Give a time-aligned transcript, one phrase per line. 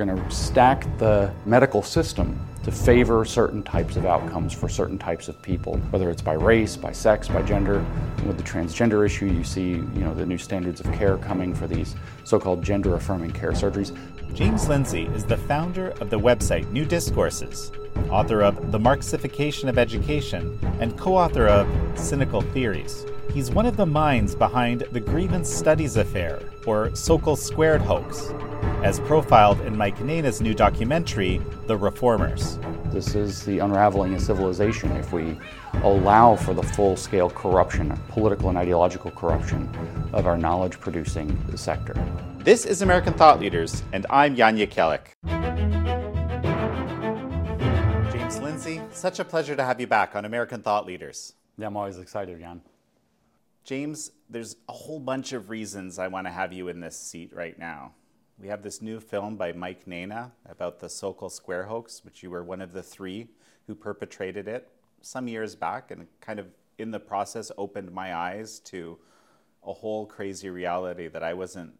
[0.00, 5.28] Going to stack the medical system to favor certain types of outcomes for certain types
[5.28, 7.84] of people, whether it's by race, by sex, by gender.
[8.26, 11.66] With the transgender issue, you see, you know, the new standards of care coming for
[11.66, 13.94] these so-called gender-affirming care surgeries.
[14.32, 17.70] James Lindsay is the founder of the website New Discourses,
[18.08, 23.04] author of The Marxification of Education, and co-author of Cynical Theories.
[23.32, 28.32] He's one of the minds behind the Grievance Studies Affair, or Sokal Squared hoax,
[28.82, 32.58] as profiled in Mike Nayna's new documentary, The Reformers.
[32.86, 35.38] This is the unraveling of civilization if we
[35.84, 39.72] allow for the full scale corruption, political and ideological corruption
[40.12, 41.94] of our knowledge producing sector.
[42.38, 45.12] This is American Thought Leaders, and I'm Jan Jekielek.
[48.12, 51.34] James Lindsay, such a pleasure to have you back on American Thought Leaders.
[51.56, 52.60] Yeah, I'm always excited, Jan.
[53.64, 57.32] James, there's a whole bunch of reasons I want to have you in this seat
[57.34, 57.92] right now.
[58.38, 62.30] We have this new film by Mike Nayna about the Sokal Square hoax, which you
[62.30, 63.28] were one of the three
[63.66, 64.68] who perpetrated it
[65.02, 66.46] some years back, and kind of
[66.78, 68.98] in the process opened my eyes to
[69.62, 71.78] a whole crazy reality that I wasn't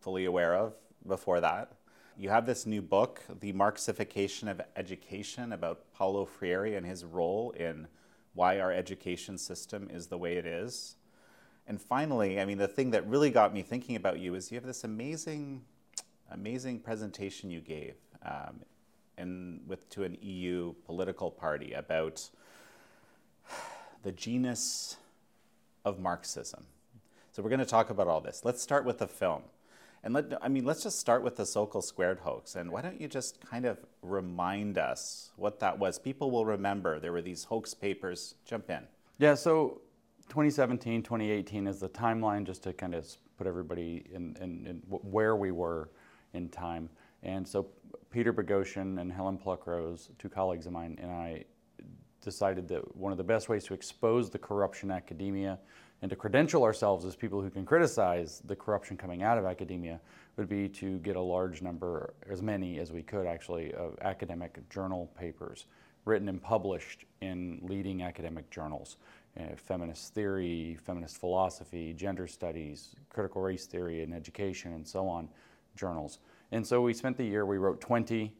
[0.00, 0.74] fully aware of
[1.06, 1.72] before that.
[2.16, 7.50] You have this new book, The Marxification of Education, about Paulo Freire and his role
[7.50, 7.88] in
[8.32, 10.96] why our education system is the way it is.
[11.68, 14.56] And finally, I mean, the thing that really got me thinking about you is you
[14.56, 15.62] have this amazing
[16.30, 18.60] amazing presentation you gave um,
[19.18, 22.28] in, with, to an EU political party about
[24.02, 24.96] the genus
[25.84, 26.64] of Marxism.
[27.32, 28.42] So we're going to talk about all this.
[28.44, 29.42] Let's start with the film.
[30.02, 32.54] And let, I mean, let's just start with the Sokal Squared hoax.
[32.54, 35.98] And why don't you just kind of remind us what that was?
[35.98, 38.34] People will remember there were these hoax papers.
[38.44, 38.82] Jump in.
[39.18, 39.80] Yeah, so
[40.28, 43.06] 2017, 2018 is the timeline just to kind of
[43.38, 45.90] put everybody in, in, in where we were
[46.34, 46.88] in time.
[47.22, 47.66] And so
[48.10, 51.44] Peter Boghossian and Helen Pluckrose, two colleagues of mine, and I
[52.22, 55.58] decided that one of the best ways to expose the corruption in academia
[56.02, 60.00] and to credential ourselves as people who can criticize the corruption coming out of academia
[60.36, 64.68] would be to get a large number, as many as we could actually, of academic
[64.68, 65.66] journal papers
[66.04, 68.96] written and published in leading academic journals.
[69.56, 75.28] Feminist theory, feminist philosophy, gender studies, critical race theory and education, and so on
[75.76, 76.18] journals.
[76.52, 78.32] And so we spent the year, we wrote 20,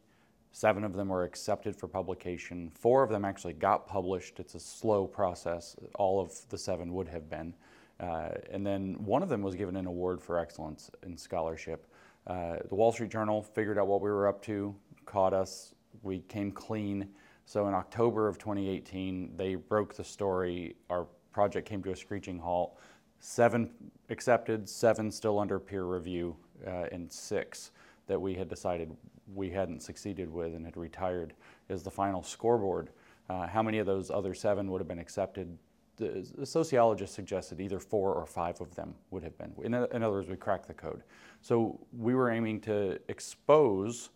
[0.51, 4.39] seven of them were accepted for publication, four of them actually got published.
[4.39, 7.53] It's a slow process, all of the seven would have been.
[7.99, 11.87] Uh, and then one of them was given an award for excellence in scholarship.
[12.27, 14.75] Uh, the Wall Street Journal figured out what we were up to,
[15.05, 17.07] caught us, we came clean.
[17.47, 20.75] So in October of 2018, they broke the story.
[20.89, 22.77] Our project came to a screeching halt.
[23.19, 23.71] Seven
[24.09, 26.35] accepted, seven still under peer review,
[26.67, 27.71] uh, and six
[28.07, 28.91] that we had decided
[29.33, 31.33] we hadn't succeeded with and had retired
[31.69, 32.89] is the final scoreboard.
[33.29, 35.57] Uh, how many of those other seven would have been accepted?
[35.95, 39.53] The, the sociologist suggested either four or five of them would have been.
[39.63, 41.03] In, in other words, we cracked the code.
[41.41, 44.09] So we were aiming to expose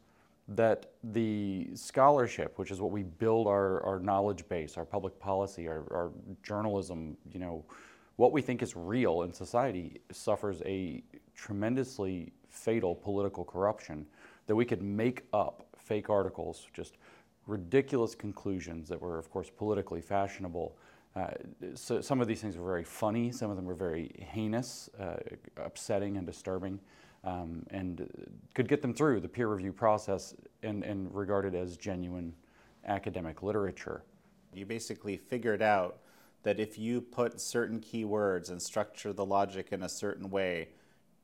[0.55, 5.67] that the scholarship, which is what we build our, our knowledge base, our public policy,
[5.67, 6.11] our, our
[6.43, 7.63] journalism, you know,
[8.17, 11.03] what we think is real in society suffers a
[11.35, 14.05] tremendously fatal political corruption
[14.47, 16.97] that we could make up fake articles, just
[17.47, 20.77] ridiculous conclusions that were, of course, politically fashionable.
[21.15, 21.27] Uh,
[21.73, 25.15] so some of these things were very funny, some of them were very heinous, uh,
[25.57, 26.79] upsetting, and disturbing,
[27.23, 28.09] um, and
[28.55, 30.33] could get them through the peer review process
[30.63, 32.33] and, and regarded as genuine
[32.85, 34.03] academic literature.
[34.53, 35.99] You basically figured out
[36.43, 40.69] that if you put certain keywords and structure the logic in a certain way,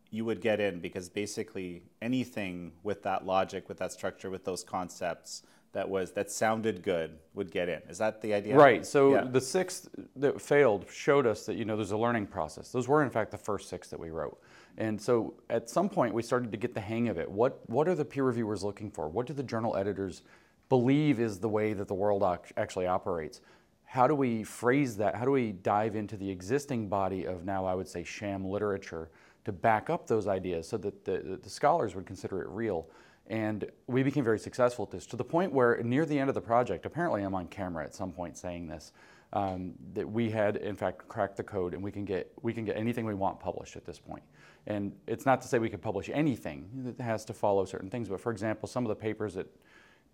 [0.09, 4.63] you would get in because basically anything with that logic, with that structure, with those
[4.63, 5.44] concepts
[5.74, 7.81] that was that sounded good would get in.
[7.90, 8.56] Is that the idea?
[8.56, 8.86] Right.
[8.86, 9.24] So yeah.
[9.25, 12.72] the sixth that failed showed us that you know there's a learning process.
[12.72, 14.40] Those were in fact the first six that we wrote.
[14.78, 17.30] And so at some point we started to get the hang of it.
[17.30, 19.10] What what are the peer reviewers looking for?
[19.10, 20.22] What do the journal editors
[20.69, 22.24] believe is the way that the world
[22.57, 23.42] actually operates?
[23.86, 25.16] How do we phrase that?
[25.16, 29.10] How do we dive into the existing body of now I would say sham literature?
[29.48, 32.86] to back up those ideas so that the, the scholars would consider it real.
[33.28, 36.36] And we became very successful at this to the point where, near the end of
[36.36, 38.92] the project, apparently I'm on camera at some point saying this,
[39.31, 42.66] um, that we had in fact cracked the code and we can get we can
[42.66, 44.24] get anything we want published at this point.
[44.68, 48.10] And it's not to say we could publish anything that has to follow certain things,
[48.10, 49.48] but for example, some of the papers that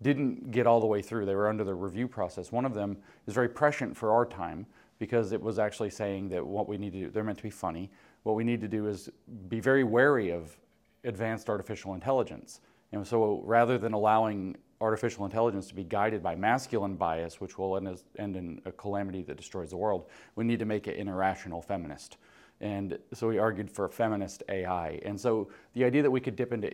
[0.00, 2.50] didn't get all the way through, they were under the review process.
[2.52, 2.96] One of them
[3.26, 4.66] is very prescient for our time
[4.98, 7.50] because it was actually saying that what we need to do, they're meant to be
[7.50, 7.90] funny
[8.24, 9.08] what we need to do is
[9.48, 10.56] be very wary of
[11.04, 12.60] advanced artificial intelligence
[12.90, 17.76] And so rather than allowing artificial intelligence to be guided by masculine bias, which will
[17.76, 21.08] end, end in a calamity that destroys the world, we need to make it an
[21.08, 22.16] irrational feminist.
[22.64, 24.98] And so we argued for feminist AI.
[25.04, 26.70] And so the idea that we could dip into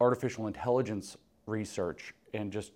[0.00, 1.16] artificial intelligence
[1.46, 2.72] research and just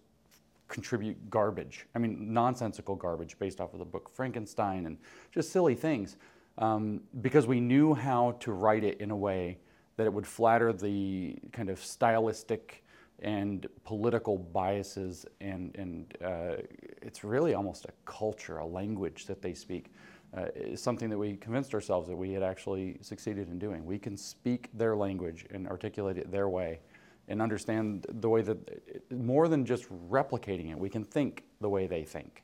[0.69, 1.87] contribute garbage.
[1.97, 4.97] I mean, nonsensical garbage based off of the book Frankenstein and
[5.33, 6.19] just silly things.
[6.59, 9.59] Um, because we knew how to write it in a way
[9.97, 12.85] that it would flatter the kind of stylistic
[13.21, 16.63] and political biases, and, and uh,
[17.03, 19.93] it's really almost a culture, a language that they speak.
[20.37, 23.87] Uh, is something that we convinced ourselves that we had actually succeeded in doing.
[23.87, 26.81] We can speak their language and articulate it their way
[27.29, 31.87] and understand the way that, more than just replicating it, we can think the way
[31.87, 32.43] they think.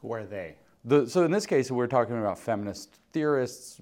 [0.00, 0.56] Who are they?
[0.84, 3.80] The, so in this case, we're talking about feminist theorists,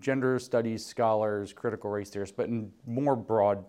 [0.00, 3.64] gender studies scholars, critical race theorists, but in more broad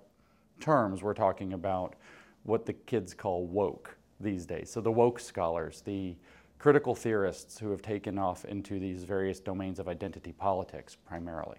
[0.59, 1.95] terms, we're talking about
[2.44, 4.71] what the kids call woke these days.
[4.71, 6.15] So the woke scholars, the
[6.59, 11.57] critical theorists who have taken off into these various domains of identity politics primarily.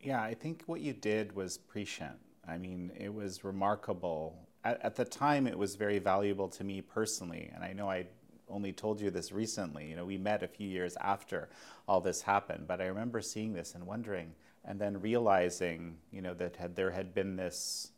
[0.00, 2.18] Yeah, I think what you did was prescient.
[2.46, 4.36] I mean, it was remarkable.
[4.64, 8.06] At, at, the time, it was very valuable to me personally, and I know I
[8.48, 9.86] only told you this recently.
[9.86, 11.48] You know, we met a few years after
[11.86, 14.32] all this happened, but I remember seeing this and wondering,
[14.64, 17.92] and then realizing, you know, that had, there had been this,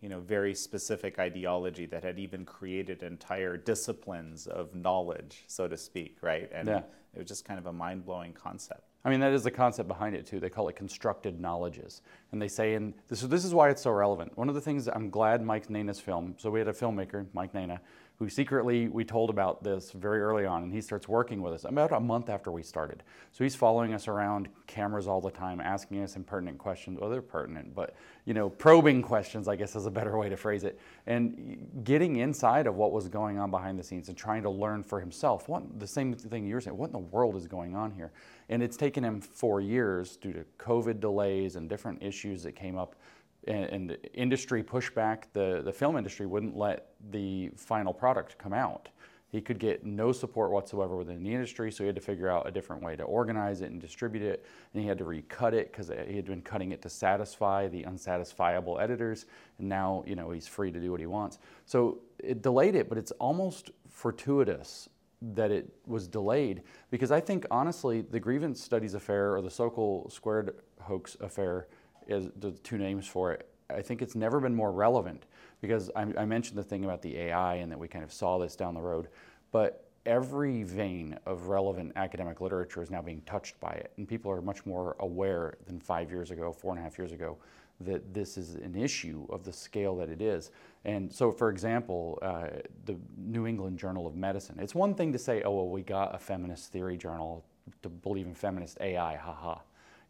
[0.00, 5.76] you know, very specific ideology that had even created entire disciplines of knowledge, so to
[5.76, 6.48] speak, right?
[6.52, 6.82] And yeah.
[7.14, 8.82] it was just kind of a mind blowing concept.
[9.04, 10.40] I mean, that is the concept behind it too.
[10.40, 12.02] They call it constructed knowledges,
[12.32, 14.36] and they say, and this, this is why it's so relevant.
[14.36, 16.34] One of the things I'm glad Mike Nayna's film.
[16.38, 17.78] So we had a filmmaker, Mike Nayna,
[18.18, 21.64] who secretly we told about this very early on, and he starts working with us
[21.64, 23.04] about a month after we started.
[23.30, 26.98] So he's following us around, cameras all the time, asking us impertinent questions.
[26.98, 27.94] Well, they're pertinent, but
[28.24, 32.16] you know, probing questions, I guess, is a better way to phrase it, and getting
[32.16, 35.48] inside of what was going on behind the scenes and trying to learn for himself.
[35.48, 36.76] What the same thing you're saying?
[36.76, 38.10] What in the world is going on here?
[38.48, 42.76] And it's taken him four years due to COVID delays and different issues that came
[42.76, 42.96] up
[43.46, 48.88] and, industry pushback, the, the film industry wouldn't let the final product come out.
[49.30, 52.48] He could get no support whatsoever within the industry, so he had to figure out
[52.48, 54.46] a different way to organize it and distribute it.
[54.72, 57.82] And he had to recut it because he had been cutting it to satisfy the
[57.82, 59.26] unsatisfiable editors.
[59.58, 61.38] And now, you know, he's free to do what he wants.
[61.66, 64.88] So it delayed it, but it's almost fortuitous
[65.20, 70.10] that it was delayed because I think honestly, the grievance studies affair or the Sokal
[70.10, 71.66] Squared hoax affair
[72.08, 73.48] is the two names for it.
[73.70, 75.26] I think it's never been more relevant
[75.60, 78.38] because I, I, mentioned the thing about the AI and that we kind of saw
[78.38, 79.08] this down the road,
[79.52, 84.30] but every vein of relevant academic literature is now being touched by it, and people
[84.30, 87.36] are much more aware than five years ago, four and a half years ago,
[87.80, 90.50] that this is an issue of the scale that it is.
[90.84, 92.48] And so, for example, uh,
[92.86, 96.14] the New England Journal of Medicine, it's one thing to say, oh, well, we got
[96.14, 97.44] a feminist theory journal
[97.82, 99.58] to believe in feminist AI, haha,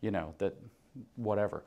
[0.01, 0.55] you know, that
[1.17, 1.65] whatever.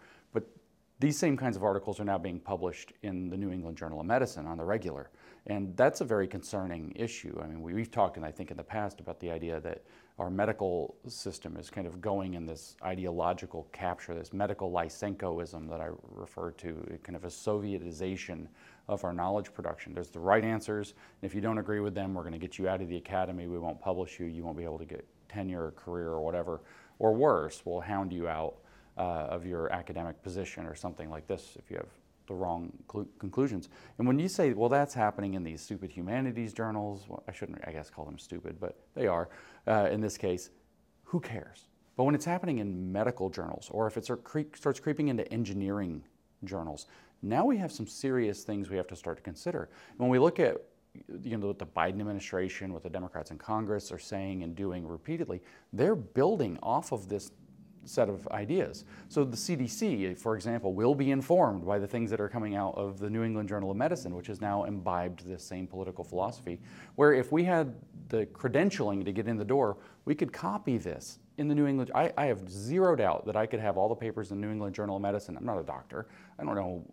[1.02, 4.06] These same kinds of articles are now being published in the New England Journal of
[4.06, 5.10] Medicine on the regular.
[5.48, 7.36] And that's a very concerning issue.
[7.44, 9.82] I mean, we've talked, and I think in the past, about the idea that
[10.20, 15.82] our medical system is kind of going in this ideological capture, this medical Lysenkoism that
[15.82, 18.46] I refer to, kind of a Sovietization
[18.88, 19.96] of our knowledge production.
[19.96, 22.60] There's the right answers, and if you don't agree with them, we're going to get
[22.60, 25.04] you out of the academy, we won't publish you, you won't be able to get
[25.30, 26.62] tenure or career or whatever.
[27.00, 28.61] Or worse, we'll hound you out
[28.98, 31.90] uh, of your academic position or something like this if you have
[32.28, 33.70] the wrong cl- conclusions.
[33.98, 37.60] And when you say, well, that's happening in these stupid humanities journals, well, I shouldn't,
[37.68, 39.30] I guess, call them stupid, but they are
[39.68, 40.50] uh, in this case,
[41.04, 41.68] who cares?
[41.98, 46.04] But when it's happening in medical journals, or if it cre- starts creeping into engineering
[46.46, 46.88] journals,
[47.22, 49.70] now we have some serious things we have to start to consider.
[49.98, 50.58] When we look at
[51.24, 54.86] you know what the Biden administration, what the Democrats in Congress are saying and doing
[54.86, 57.32] repeatedly, they're building off of this
[57.86, 58.86] set of ideas.
[59.10, 62.76] So the CDC, for example, will be informed by the things that are coming out
[62.76, 66.60] of the New England Journal of Medicine, which has now imbibed this same political philosophy,
[66.96, 67.74] where if we had
[68.10, 71.92] the credentialing to get in the door, we could copy this in the New England.
[71.96, 74.52] I, I have zero doubt that I could have all the papers in the New
[74.52, 75.36] England Journal of Medicine.
[75.38, 76.08] I'm not a doctor.
[76.38, 76.86] I don't know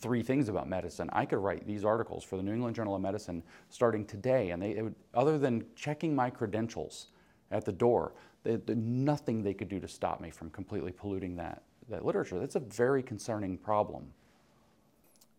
[0.00, 1.10] three things about medicine.
[1.12, 4.62] I could write these articles for the New England Journal of Medicine starting today, and
[4.62, 7.08] they would, other than checking my credentials
[7.50, 11.62] at the door, there's nothing they could do to stop me from completely polluting that,
[11.88, 12.38] that literature.
[12.38, 14.12] That's a very concerning problem.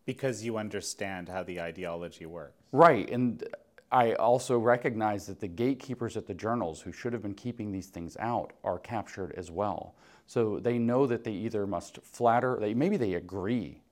[0.04, 2.62] Because you understand how the ideology works.
[2.72, 3.08] Right.
[3.10, 3.44] And
[3.90, 7.86] I also recognize that the gatekeepers at the journals who should have been keeping these
[7.86, 9.94] things out are captured as well.
[10.26, 13.82] So they know that they either must flatter, they, maybe they agree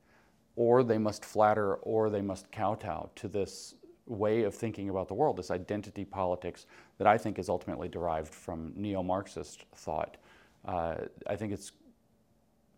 [0.56, 5.14] or they must flatter, or they must kowtow to this way of thinking about the
[5.14, 6.66] world, this identity politics
[7.00, 10.18] that I think is ultimately derived from neo Marxist thought.
[10.66, 11.72] Uh, I think it's,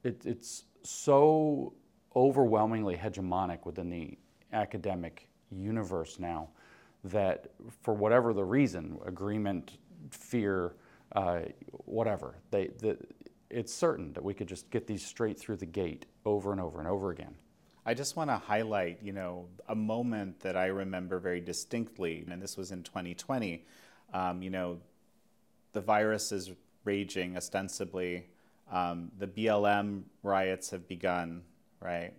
[0.04, 1.72] it, it's so
[2.14, 4.16] overwhelmingly hegemonic within the
[4.52, 6.50] academic universe now
[7.02, 7.48] that,
[7.82, 9.78] for whatever the reason, agreement,
[10.10, 10.74] fear,
[11.16, 11.40] uh,
[11.84, 12.96] whatever, they, the,
[13.50, 16.78] it's certain that we could just get these straight through the gate over and over
[16.78, 17.34] and over again.
[17.84, 22.40] I just want to highlight, you know, a moment that I remember very distinctly, and
[22.40, 23.64] this was in 2020.
[24.12, 24.78] Um, you know,
[25.72, 26.50] the virus is
[26.84, 28.26] raging ostensibly.
[28.70, 31.42] Um, the BLM riots have begun,
[31.80, 32.12] right?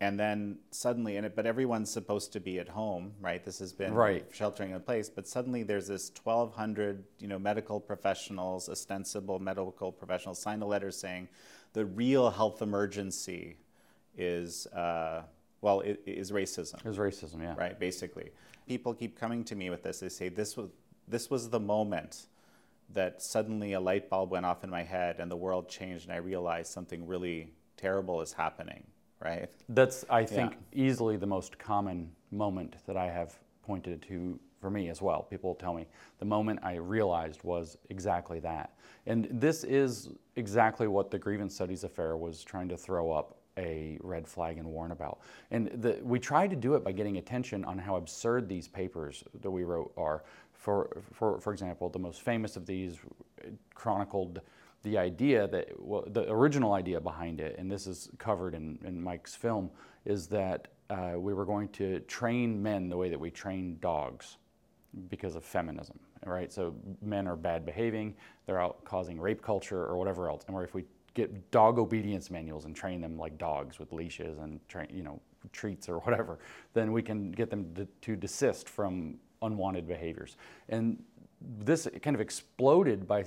[0.00, 3.44] And then suddenly, and it, but everyone's supposed to be at home, right?
[3.44, 4.26] This has been right.
[4.32, 10.40] sheltering in place, but suddenly there's this 1,200, you know, medical professionals, ostensible medical professionals,
[10.40, 11.28] sign a letter saying
[11.72, 13.58] the real health emergency
[14.16, 15.22] is uh,
[15.62, 16.84] well, it, it is racism.
[16.84, 17.54] Is racism, yeah.
[17.56, 18.30] Right, basically.
[18.66, 20.00] People keep coming to me with this.
[20.00, 20.68] They say this was
[21.12, 22.26] this was the moment
[22.92, 26.12] that suddenly a light bulb went off in my head and the world changed and
[26.12, 28.84] I realized something really terrible is happening.
[29.20, 29.48] Right.
[29.68, 30.84] That's I think yeah.
[30.86, 35.22] easily the most common moment that I have pointed to for me as well.
[35.22, 35.86] People tell me
[36.18, 38.74] the moment I realized was exactly that.
[39.06, 43.98] And this is exactly what the grievance studies affair was trying to throw up a
[44.02, 45.20] red flag and warn about.
[45.50, 49.24] And the, we tried to do it by getting attention on how absurd these papers
[49.40, 50.24] that we wrote are.
[50.62, 52.96] For, for, for example, the most famous of these
[53.74, 54.40] chronicled
[54.84, 59.02] the idea that, well, the original idea behind it, and this is covered in, in
[59.02, 59.70] Mike's film,
[60.04, 64.36] is that uh, we were going to train men the way that we train dogs
[65.08, 66.52] because of feminism, right?
[66.52, 68.14] So men are bad behaving,
[68.46, 70.44] they're out causing rape culture or whatever else.
[70.46, 74.38] And where if we get dog obedience manuals and train them like dogs with leashes
[74.38, 76.38] and you know, treats or whatever,
[76.72, 80.36] then we can get them to, to desist from unwanted behaviors.
[80.68, 81.02] And
[81.40, 83.24] this kind of exploded by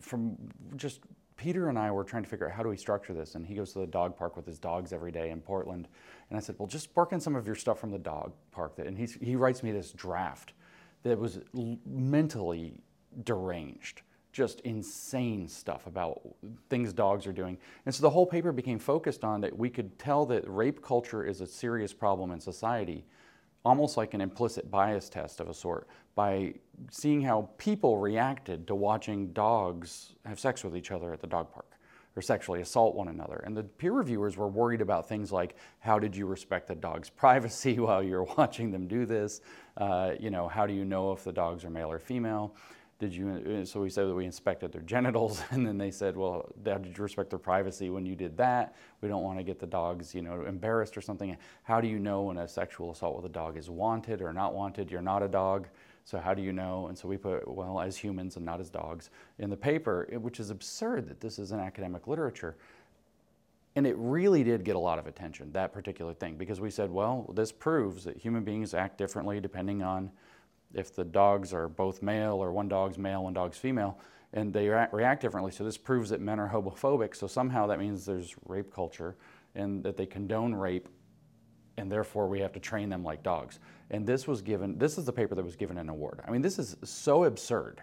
[0.00, 0.36] from
[0.76, 1.00] just
[1.36, 3.54] Peter and I were trying to figure out how do we structure this, and he
[3.54, 5.88] goes to the dog park with his dogs every day in Portland,
[6.30, 8.78] and I said, well, just work in some of your stuff from the dog park,
[8.78, 10.52] and he he writes me this draft
[11.02, 11.40] that was
[11.84, 12.80] mentally
[13.24, 14.02] deranged
[14.34, 16.20] just insane stuff about
[16.68, 17.56] things dogs are doing.
[17.86, 21.24] And so the whole paper became focused on that we could tell that rape culture
[21.24, 23.04] is a serious problem in society,
[23.64, 26.54] almost like an implicit bias test of a sort, by
[26.90, 31.52] seeing how people reacted to watching dogs have sex with each other at the dog
[31.52, 31.74] park
[32.16, 33.42] or sexually assault one another.
[33.44, 37.10] And the peer reviewers were worried about things like how did you respect the dog's
[37.24, 39.40] privacy while you're watching them do this?
[39.76, 42.54] Uh, you know, how do you know if the dogs are male or female?
[43.04, 46.50] Did you so we said that we inspected their genitals and then they said well
[46.62, 48.76] did you respect their privacy when you did that.
[49.00, 51.36] We don't want to get the dogs you know embarrassed or something.
[51.62, 54.54] How do you know when a sexual assault with a dog is wanted or not
[54.54, 54.90] wanted?
[54.90, 55.68] You're not a dog.
[56.06, 56.88] So how do you know?
[56.88, 60.40] And so we put well as humans and not as dogs in the paper which
[60.40, 62.56] is absurd that this is an academic literature.
[63.76, 66.90] And it really did get a lot of attention that particular thing because we said
[66.90, 70.10] well this proves that human beings act differently depending on
[70.74, 73.98] if the dogs are both male or one dog's male, one dog's female,
[74.32, 75.52] and they react differently.
[75.52, 77.14] So this proves that men are homophobic.
[77.14, 79.16] So somehow that means there's rape culture
[79.54, 80.88] and that they condone rape,
[81.76, 83.60] and therefore we have to train them like dogs.
[83.90, 84.76] And this was given.
[84.78, 86.20] This is the paper that was given an award.
[86.26, 87.80] I mean, this is so absurd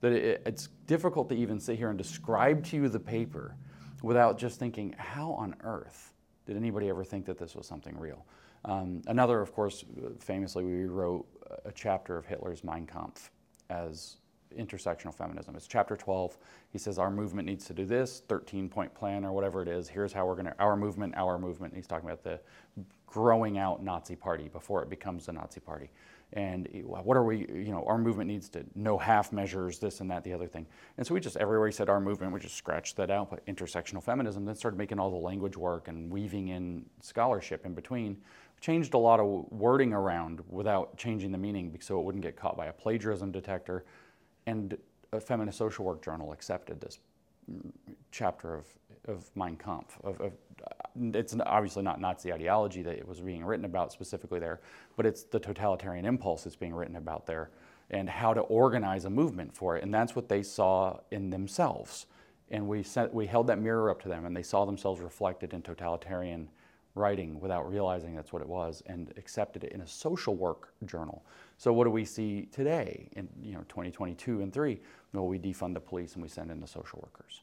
[0.00, 3.56] that it, it's difficult to even sit here and describe to you the paper
[4.02, 6.12] without just thinking, how on earth
[6.46, 8.26] did anybody ever think that this was something real?
[8.64, 9.84] Um, another, of course,
[10.20, 11.26] famously, we wrote
[11.64, 13.30] a chapter of Hitler's Mein Kampf
[13.70, 14.16] as
[14.56, 15.54] intersectional feminism.
[15.56, 16.36] It's chapter 12.
[16.70, 19.88] He says our movement needs to do this, 13 point plan or whatever it is.
[19.88, 21.74] Here's how we're going to, our movement, our movement.
[21.74, 22.40] he's talking about the
[23.06, 25.90] growing out Nazi party before it becomes the Nazi party.
[26.34, 30.10] And what are we, you know, our movement needs to know half measures, this and
[30.10, 30.66] that, the other thing.
[30.96, 33.44] And so we just, everywhere he said our movement, we just scratched that out, but
[33.44, 38.16] intersectional feminism, then started making all the language work and weaving in scholarship in between
[38.62, 42.56] changed a lot of wording around without changing the meaning so it wouldn't get caught
[42.56, 43.84] by a plagiarism detector.
[44.46, 44.78] And
[45.12, 47.00] a feminist social work journal accepted this
[48.12, 48.66] chapter of,
[49.08, 49.98] of Mein Kampf.
[50.04, 50.32] Of, of,
[51.12, 54.60] it's obviously not Nazi ideology that it was being written about specifically there,
[54.96, 57.50] but it's the totalitarian impulse that's being written about there
[57.90, 59.82] and how to organize a movement for it.
[59.82, 62.06] And that's what they saw in themselves.
[62.50, 65.62] And we, we held that mirror up to them, and they saw themselves reflected in
[65.62, 66.48] totalitarian
[66.94, 71.24] writing without realizing that's what it was and accepted it in a social work journal.
[71.56, 74.80] So what do we see today in you know 2022 and 3?
[75.12, 77.40] Well, we defund the police and we send in the social workers.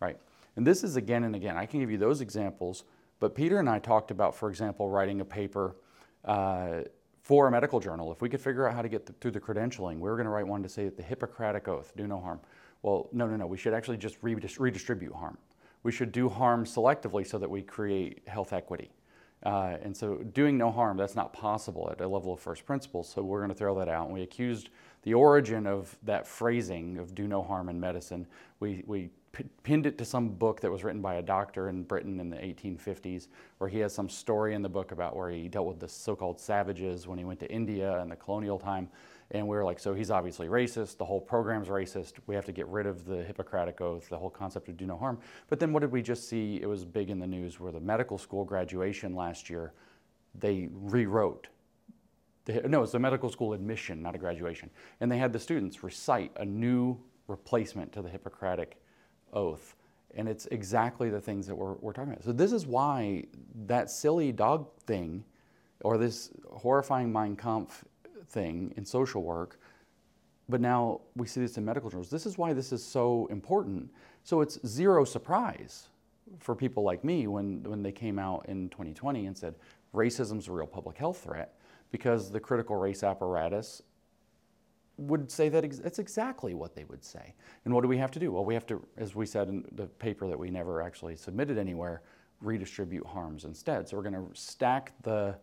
[0.00, 0.18] Right?
[0.56, 1.56] And this is again and again.
[1.56, 2.84] I can give you those examples,
[3.20, 5.76] But Peter and I talked about, for example, writing a paper
[6.24, 6.82] uh,
[7.22, 8.10] for a medical journal.
[8.12, 10.26] If we could figure out how to get th- through the credentialing, we were going
[10.26, 12.40] to write one to say that the Hippocratic Oath, do no harm.
[12.82, 13.46] Well, no, no, no.
[13.46, 15.38] We should actually just redistribute harm.
[15.82, 18.90] We should do harm selectively so that we create health equity.
[19.44, 23.08] Uh, and so doing no harm, that's not possible at a level of first principles.
[23.08, 24.06] So we're going to throw that out.
[24.06, 24.68] And we accused
[25.02, 28.26] the origin of that phrasing of do no harm in medicine.
[28.60, 31.82] We, we p- pinned it to some book that was written by a doctor in
[31.82, 33.26] Britain in the 1850s,
[33.58, 36.14] where he has some story in the book about where he dealt with the so
[36.14, 38.88] called savages when he went to India in the colonial time.
[39.32, 40.98] And we were like, so he's obviously racist.
[40.98, 42.12] The whole program's racist.
[42.26, 44.96] We have to get rid of the Hippocratic Oath, the whole concept of do no
[44.96, 45.18] harm.
[45.48, 46.60] But then what did we just see?
[46.60, 49.72] It was big in the news where the medical school graduation last year,
[50.34, 51.48] they rewrote.
[52.44, 54.68] The, no, it's a medical school admission, not a graduation.
[55.00, 58.76] And they had the students recite a new replacement to the Hippocratic
[59.32, 59.76] Oath.
[60.14, 62.24] And it's exactly the things that we're, we're talking about.
[62.24, 63.24] So, this is why
[63.64, 65.24] that silly dog thing
[65.80, 67.84] or this horrifying Mein Kampf
[68.32, 69.60] thing in social work,
[70.48, 72.10] but now we see this in medical journals.
[72.10, 73.90] This is why this is so important.
[74.24, 75.88] So it's zero surprise
[76.38, 79.54] for people like me when, when they came out in 2020 and said
[79.94, 81.54] racism's a real public health threat
[81.90, 83.82] because the critical race apparatus
[84.96, 87.34] would say that ex- that's exactly what they would say.
[87.64, 88.32] And what do we have to do?
[88.32, 91.58] Well, we have to, as we said in the paper that we never actually submitted
[91.58, 92.02] anywhere,
[92.40, 93.88] redistribute harms instead.
[93.88, 95.36] So we're going to stack the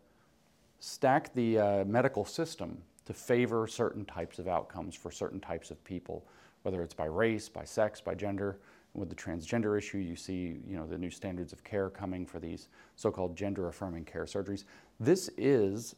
[0.79, 5.83] stack the uh, medical system to favor certain types of outcomes for certain types of
[5.83, 6.25] people,
[6.63, 8.59] whether it's by race, by sex, by gender.
[8.95, 12.39] With the transgender issue, you see, you know, the new standards of care coming for
[12.39, 14.63] these so-called gender-affirming care surgeries.
[14.99, 15.95] This is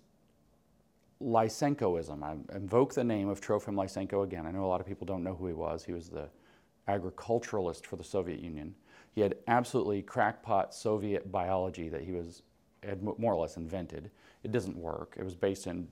[1.21, 2.21] Lysenkoism.
[2.21, 4.45] I invoke the name of Trofim Lysenko again.
[4.45, 5.85] I know a lot of people don't know who he was.
[5.85, 6.27] He was the
[6.89, 8.75] agriculturalist for the Soviet Union.
[9.13, 12.41] He had absolutely crackpot Soviet biology that he was
[12.83, 14.09] had more or less invented.
[14.43, 15.15] It doesn't work.
[15.17, 15.87] It was based in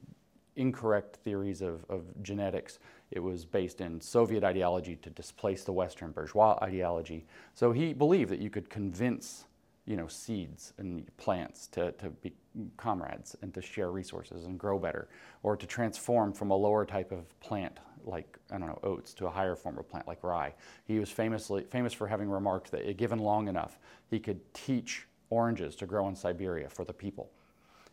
[0.56, 2.80] incorrect theories of, of genetics.
[3.12, 7.26] It was based in Soviet ideology to displace the Western bourgeois ideology.
[7.54, 9.45] So he believed that you could convince
[9.86, 12.32] you know, seeds and plants to, to be
[12.78, 15.08] comrades and to share resources and grow better,
[15.41, 19.26] or to transform from a lower type of plant like I don't know oats to
[19.26, 20.54] a higher form of plant like rye.
[20.86, 25.76] He was famously famous for having remarked that given long enough, he could teach oranges
[25.78, 27.32] to grow in Siberia for the people.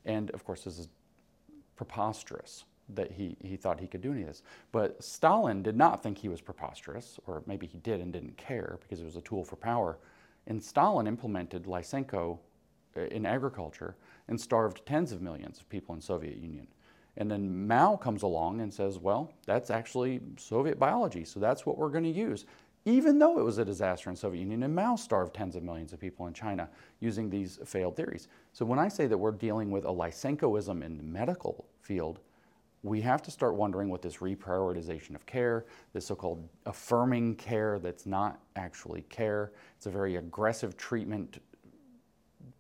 [0.07, 0.88] And of course, this is
[1.77, 2.64] preposterous
[2.95, 4.42] that he, he thought he could do any of this.
[4.73, 8.79] But Stalin did not think he was preposterous, or maybe he did and didn't care
[8.81, 9.99] because it was a tool for power.
[10.47, 12.38] And Stalin implemented Lysenko
[12.97, 13.97] uh, in agriculture
[14.29, 16.69] and starved tens of millions of people in Soviet Union.
[17.19, 21.79] And then Mao comes along and says, well, that's actually Soviet biology, so that's what
[21.79, 22.45] we're going to use
[22.87, 25.92] even though it was a disaster in Soviet Union and Mao starved tens of millions
[25.92, 26.68] of people in China
[27.01, 28.29] using these failed theories.
[28.53, 32.20] So when I say that we're dealing with a Lysenkoism in the medical field,
[32.85, 38.07] we have to start wondering what this reprioritization of care, this so-called affirming care that's
[38.07, 39.51] not actually care.
[39.77, 41.42] It's a very aggressive treatment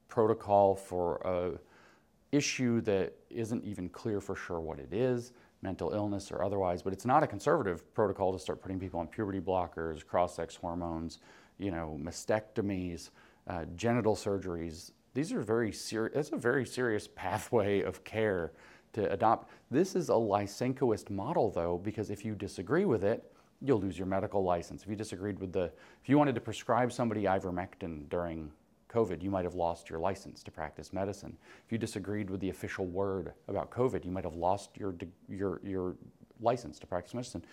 [0.08, 6.30] protocol for a issue that isn't even clear for sure what it is mental illness
[6.30, 10.04] or otherwise, but it's not a conservative protocol to start putting people on puberty blockers,
[10.04, 11.18] cross-sex hormones,
[11.58, 13.10] you know, mastectomies,
[13.48, 14.92] uh, genital surgeries.
[15.14, 16.14] These are very serious.
[16.16, 18.52] It's a very serious pathway of care
[18.92, 19.50] to adopt.
[19.70, 24.06] This is a Lysenkoist model, though, because if you disagree with it, you'll lose your
[24.06, 24.82] medical license.
[24.82, 25.70] If you disagreed with the,
[26.02, 28.50] if you wanted to prescribe somebody ivermectin during
[28.96, 31.36] COVID, you might have lost your license to practice medicine.
[31.66, 34.94] If you disagreed with the official word about COVID, you might have lost your,
[35.28, 35.96] your, your
[36.40, 37.44] license to practice medicine.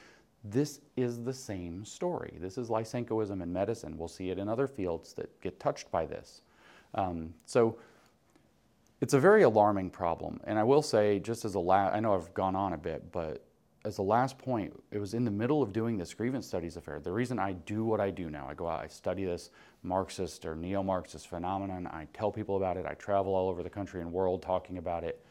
[0.45, 2.37] This is the same story.
[2.39, 3.97] This is Lysenkoism in medicine.
[3.97, 6.43] We'll see it in other fields that get touched by this.
[6.93, 7.77] Um, so
[9.01, 10.39] it's a very alarming problem.
[10.45, 13.11] And I will say, just as a last, I know I've gone on a bit,
[13.11, 13.43] but
[13.85, 16.99] as a last point, it was in the middle of doing this grievance studies affair.
[16.99, 19.49] The reason I do what I do now, I go out, I study this
[19.83, 23.69] Marxist or neo Marxist phenomenon, I tell people about it, I travel all over the
[23.69, 25.25] country and world talking about it,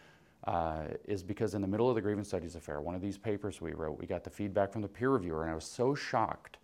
[0.45, 3.61] uh, is because in the middle of the grievance studies affair, one of these papers
[3.63, 6.59] we wrote, we got the feedback from the peer reviewer, and I was so shocked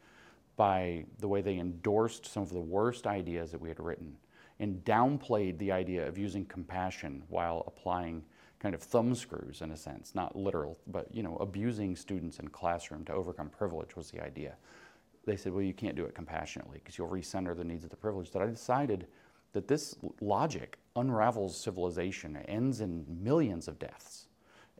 [0.57, 4.15] by the way they endorsed some of the worst ideas that we had written
[4.61, 8.23] and downplayed the idea of using compassion while applying
[8.61, 12.49] kind of thumb screws in a sense, not literal, but you know, abusing students in
[12.49, 14.57] classroom to overcome privilege was the idea.
[15.27, 17.97] They said, well, you can't do it compassionately because you'll recenter the needs of the
[17.97, 18.33] privileged.
[18.33, 19.07] That I decided
[19.53, 24.27] that this logic unravels civilization, ends in millions of deaths.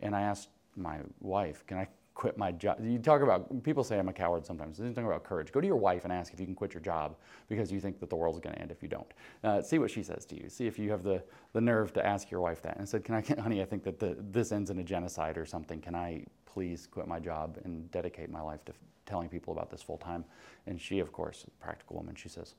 [0.01, 1.89] And I asked my wife, can I
[2.19, 2.77] quit my job.
[2.83, 4.81] You talk about people say I'm a coward sometimes.
[4.81, 5.53] You talk about courage.
[5.53, 7.15] Go to your wife and ask if you can quit your job
[7.49, 9.07] because you think that the world's going to end if you don't.
[9.45, 10.49] Uh, see what she says to you.
[10.49, 12.75] See if you have the, the nerve to ask your wife that.
[12.75, 13.63] And I said, "Can I, honey?
[13.63, 15.81] I think that the, this ends in a genocide or something.
[15.81, 19.71] Can I please quit my job and dedicate my life to f- telling people about
[19.71, 20.25] this full time?"
[20.67, 22.57] And she, of course, practical woman, she says,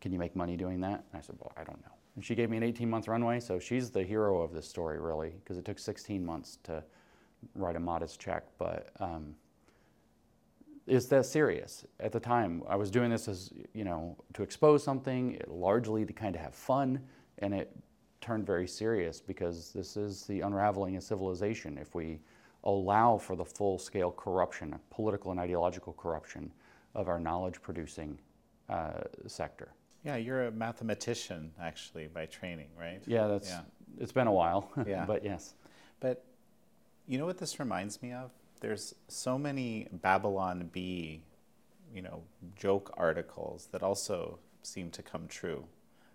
[0.00, 2.34] "Can you make money doing that?" And I said, "Well, I don't know." And she
[2.34, 3.38] gave me an 18 month runway.
[3.38, 6.82] So she's the hero of this story, really, because it took 16 months to
[7.54, 9.34] write a modest check, but um,
[10.86, 11.84] it's that serious.
[12.00, 16.12] At the time, I was doing this as you know to expose something, largely to
[16.12, 17.00] kind of have fun,
[17.38, 17.76] and it
[18.20, 21.78] turned very serious because this is the unraveling of civilization.
[21.78, 22.20] If we
[22.64, 26.52] allow for the full-scale corruption, political and ideological corruption
[26.94, 28.18] of our knowledge-producing
[28.68, 29.72] uh, sector.
[30.04, 33.02] Yeah, you're a mathematician actually by training, right?
[33.06, 33.48] Yeah, that's.
[33.48, 33.60] Yeah.
[33.98, 34.70] It's been a while.
[34.86, 35.04] Yeah.
[35.06, 35.54] but yes.
[36.00, 36.24] But
[37.08, 38.30] you know what this reminds me of?
[38.60, 41.22] There's so many Babylon Bee,
[41.92, 42.22] you know,
[42.54, 45.64] joke articles that also seem to come true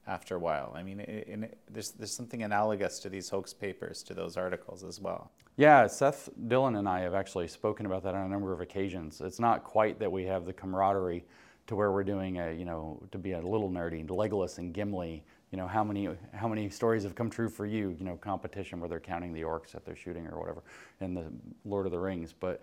[0.06, 0.74] after a while.
[0.76, 5.32] I mean, there's, there's something analogous to these hoax papers, to those articles as well.
[5.56, 9.22] Yeah, Seth Dillon and I have actually spoken about that on a number of occasions.
[9.22, 11.26] It's not quite that we have the camaraderie
[11.68, 15.24] to where we're doing a, you know, to be a little nerdy, Legolas and Gimli
[15.54, 17.96] you know, how many how many stories have come true for you?
[18.00, 20.64] You know, competition where they're counting the orcs that they're shooting or whatever,
[21.00, 21.32] in the
[21.64, 22.34] Lord of the Rings.
[22.34, 22.60] But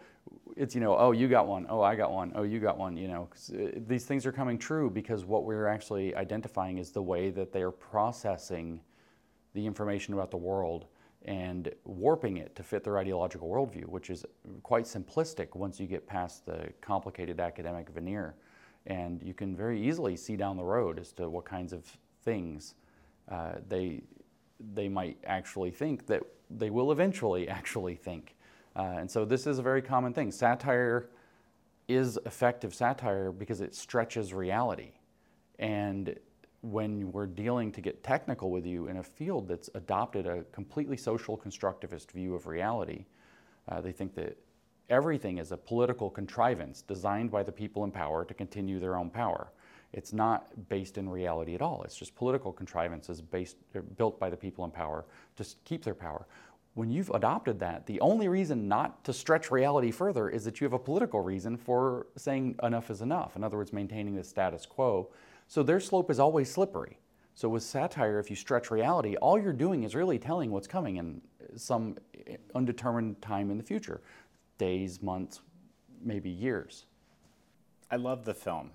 [0.56, 1.66] it's you know, oh, you got one.
[1.68, 2.32] Oh, I got one.
[2.34, 2.96] Oh, you got one.
[2.96, 7.00] You know, uh, these things are coming true because what we're actually identifying is the
[7.00, 8.80] way that they are processing
[9.54, 10.86] the information about the world
[11.26, 14.26] and warping it to fit their ideological worldview, which is
[14.64, 18.34] quite simplistic once you get past the complicated academic veneer.
[18.86, 21.86] And you can very easily see down the road as to what kinds of
[22.22, 22.74] things
[23.30, 24.02] uh, they,
[24.74, 28.36] they might actually think that they will eventually actually think.
[28.76, 30.30] Uh, and so this is a very common thing.
[30.30, 31.08] Satire
[31.88, 34.92] is effective satire because it stretches reality.
[35.58, 36.16] And
[36.62, 40.96] when we're dealing to get technical with you in a field that's adopted a completely
[40.96, 43.06] social constructivist view of reality,
[43.68, 44.38] uh, they think that
[44.88, 49.10] everything is a political contrivance designed by the people in power to continue their own
[49.10, 49.52] power.
[49.92, 51.82] It's not based in reality at all.
[51.82, 53.56] It's just political contrivances based,
[53.96, 55.04] built by the people in power
[55.36, 56.26] to keep their power.
[56.74, 60.64] When you've adopted that, the only reason not to stretch reality further is that you
[60.64, 63.34] have a political reason for saying enough is enough.
[63.34, 65.10] In other words, maintaining the status quo.
[65.48, 66.98] So their slope is always slippery.
[67.34, 70.98] So with satire, if you stretch reality, all you're doing is really telling what's coming
[70.98, 71.20] in
[71.56, 71.96] some
[72.28, 74.00] eh, undetermined time in the future
[74.58, 75.40] days, months,
[76.02, 76.84] maybe years.
[77.90, 78.70] I love the film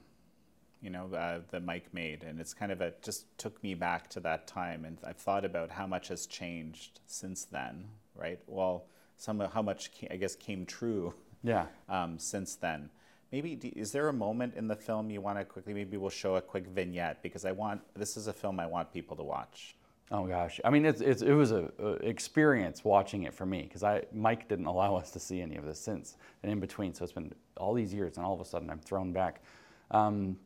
[0.85, 4.07] you know, uh, that Mike made, and it's kind of a just took me back
[4.11, 8.39] to that time, and I've thought about how much has changed since then, right?
[8.45, 8.85] Well,
[9.17, 12.91] some how much I guess came true, yeah, um, since then.
[13.31, 15.73] Maybe is there a moment in the film you want to quickly?
[15.73, 18.93] Maybe we'll show a quick vignette because I want this is a film I want
[18.93, 19.75] people to watch.
[20.11, 23.63] Oh gosh, I mean it's, it's it was a, a, experience watching it for me
[23.63, 26.93] because I Mike didn't allow us to see any of this since and in between,
[26.93, 29.41] so it's been all these years, and all of a sudden I'm thrown back.
[29.89, 30.37] Um,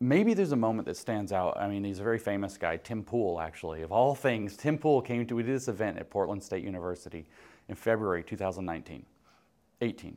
[0.00, 1.56] maybe there's a moment that stands out.
[1.56, 3.82] I mean, he's a very famous guy, Tim Pool, actually.
[3.82, 7.26] Of all things, Tim Pool came to, we did this event at Portland State University
[7.68, 9.04] in February 2019.
[9.82, 10.16] 18,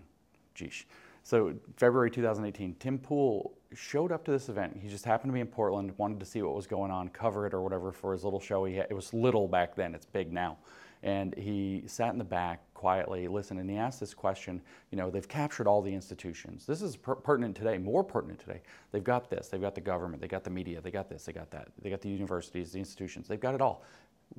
[0.56, 0.84] geesh.
[1.24, 4.78] So, February 2018, Tim Pool showed up to this event.
[4.82, 7.46] He just happened to be in Portland, wanted to see what was going on, cover
[7.46, 8.66] it or whatever for his little show.
[8.66, 10.58] He had, it was little back then, it's big now.
[11.04, 14.62] And he sat in the back quietly, listen, and he asked this question.
[14.90, 16.66] You know, they've captured all the institutions.
[16.66, 18.62] This is per- pertinent today, more pertinent today.
[18.94, 21.34] They've got this, they've got the government, they got the media, they got this, they
[21.34, 23.84] got that, they got the universities, the institutions, they've got it all.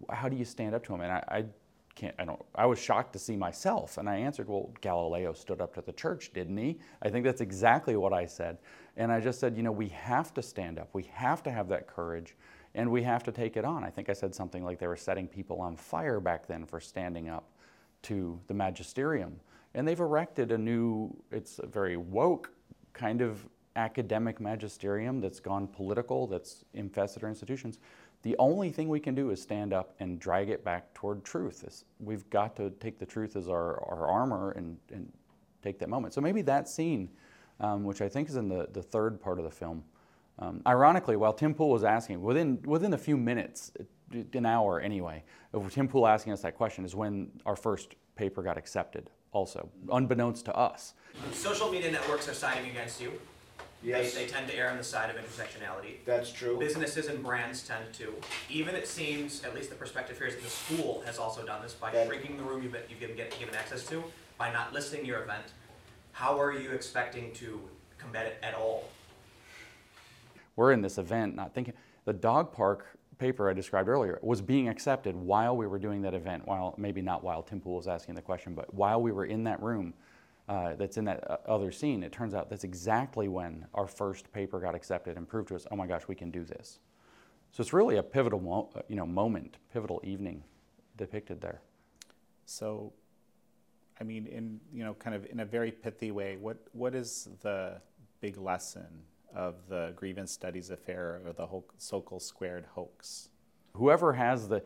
[0.09, 1.03] How do you stand up to them?
[1.03, 1.45] And I, I
[1.95, 3.99] can't, I don't, I was shocked to see myself.
[3.99, 6.79] And I answered, well, Galileo stood up to the church, didn't he?
[7.03, 8.57] I think that's exactly what I said.
[8.97, 10.89] And I just said, you know, we have to stand up.
[10.95, 12.37] We have to have that courage
[12.75, 13.85] and we have to take it on.
[13.85, 16.81] I think I said something like they were setting people on fire back then for
[16.81, 17.50] standing up
[18.03, 19.41] to the magisterium.
[19.75, 22.51] And they've erected a new, it's a very woke
[22.93, 27.79] kind of academic magisterium that's gone political, that's infested our institutions.
[28.23, 31.63] The only thing we can do is stand up and drag it back toward truth.
[31.65, 35.11] It's, we've got to take the truth as our, our armor and, and
[35.63, 36.13] take that moment.
[36.13, 37.09] So maybe that scene,
[37.61, 39.85] um, which I think is in the, the third part of the film,
[40.39, 43.73] um, ironically, while Tim Pool was asking, within, within a few minutes,
[44.13, 48.43] an hour anyway, of Tim Pool asking us that question is when our first paper
[48.43, 50.95] got accepted, also, unbeknownst to us.
[51.33, 53.13] Social media networks are siding against you.
[53.83, 54.13] Yes.
[54.13, 56.05] They, they tend to err on the side of intersectionality.
[56.05, 56.59] That's true.
[56.59, 58.13] Businesses and brands tend to.
[58.51, 61.63] Even it seems, at least the perspective here is that the school has also done
[61.63, 64.05] this by That- shrinking the room you've been, you've given, get- given access to,
[64.37, 65.45] by not listing your event.
[66.13, 67.61] How are you expecting to
[67.97, 68.85] combat it at all?
[70.57, 71.73] We're in this event not thinking.
[72.05, 76.15] The dog park paper I described earlier was being accepted while we were doing that
[76.15, 79.27] event, while maybe not while Tim Pool was asking the question, but while we were
[79.27, 79.93] in that room
[80.49, 84.33] uh, that's in that uh, other scene, it turns out that's exactly when our first
[84.33, 86.81] paper got accepted and proved to us, oh my gosh, we can do this.
[87.53, 90.43] So it's really a pivotal mo- uh, you know, moment, pivotal evening
[90.97, 91.61] depicted there.
[92.47, 92.93] So,
[94.01, 97.29] I mean, in you know, kind of in a very pithy way, what what is
[97.43, 97.83] the
[98.21, 99.03] big lesson
[99.35, 101.47] of the grievance studies affair or the
[101.79, 103.31] Sokal squared hoax?
[103.75, 104.63] whoever has the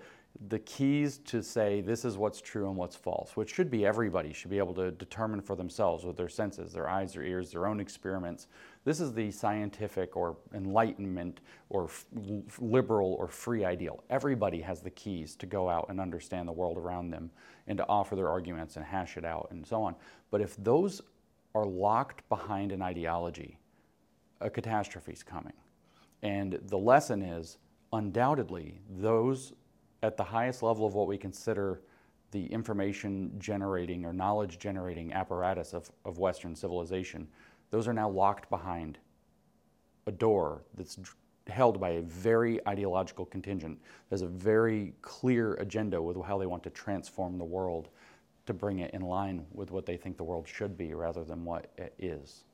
[0.49, 4.33] the keys to say this is what's true and what's false, which should be everybody
[4.33, 7.69] should be able to determine for themselves with their senses, their eyes, their ears, their
[7.69, 8.49] own experiments.
[8.85, 12.07] This is the scientific or enlightenment or f-
[12.59, 14.03] liberal or free ideal.
[14.11, 17.31] Everybody has the keys to go out and understand the world around them
[17.69, 19.95] and to offer their arguments and hash it out and so on.
[20.33, 21.01] But if those
[21.55, 23.57] are locked behind an ideology,
[24.41, 25.53] a catastrophe is coming.
[26.23, 27.59] And the lesson is
[27.93, 29.53] undoubtedly those
[30.03, 31.81] at the highest level of what we consider
[32.31, 37.29] the information generating or knowledge generating apparatus of, of Western civilization,
[37.71, 38.99] those are now locked behind
[40.07, 40.99] a door that's
[41.47, 43.79] held by a very ideological contingent.
[44.09, 47.89] There's a very clear agenda with how they want to transform the world
[48.47, 51.45] to bring it in line with what they think the world should be rather than
[51.45, 52.45] what it is.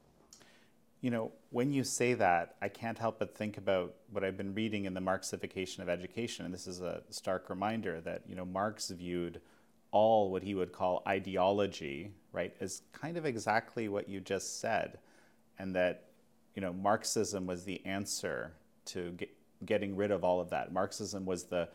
[1.01, 4.55] You know, when you say that, I can't help but think about what I've been
[4.55, 8.45] reading in the Marxification of education, and this is a stark reminder that you know
[8.45, 9.41] Marx viewed
[9.93, 14.99] all what he would call ideology, right, as kind of exactly what you just said,
[15.59, 16.11] and that
[16.55, 18.53] you know Marxism was the answer
[18.87, 19.31] to get,
[19.65, 20.73] getting rid of all of that.
[20.73, 21.69] Marxism was the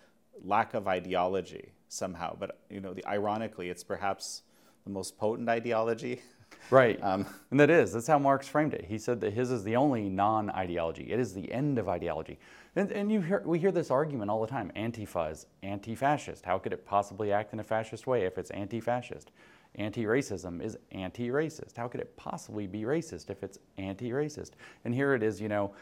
[0.44, 4.44] lack of ideology somehow, but you know, the, ironically, it's perhaps
[4.84, 6.22] the most potent ideology.
[6.70, 7.02] Right.
[7.04, 8.86] Um, and that is, that's how Marx framed it.
[8.86, 12.40] He said that his is the only non ideology, it is the end of ideology.
[12.76, 16.44] And, and you hear, we hear this argument all the time Antifa is anti fascist.
[16.44, 19.32] How could it possibly act in a fascist way if it's anti fascist?
[19.76, 21.78] Anti racism is anti racist.
[21.78, 24.52] How could it possibly be racist if it's anti racist?
[24.84, 25.74] And here it is, you know,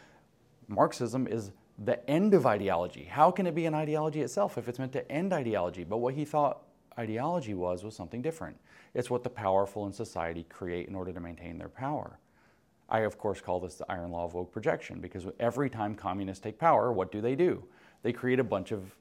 [0.68, 1.52] Marxism is
[1.84, 3.04] the end of ideology.
[3.04, 5.84] How can it be an ideology itself if it's meant to end ideology?
[5.84, 6.63] But what he thought
[6.98, 8.56] ideology was was something different.
[8.94, 12.18] It's what the powerful in society create in order to maintain their power.
[12.88, 16.42] I, of course, call this the iron law of woke projection because every time communists
[16.42, 17.64] take power, what do they do?
[18.02, 18.94] They create a bunch of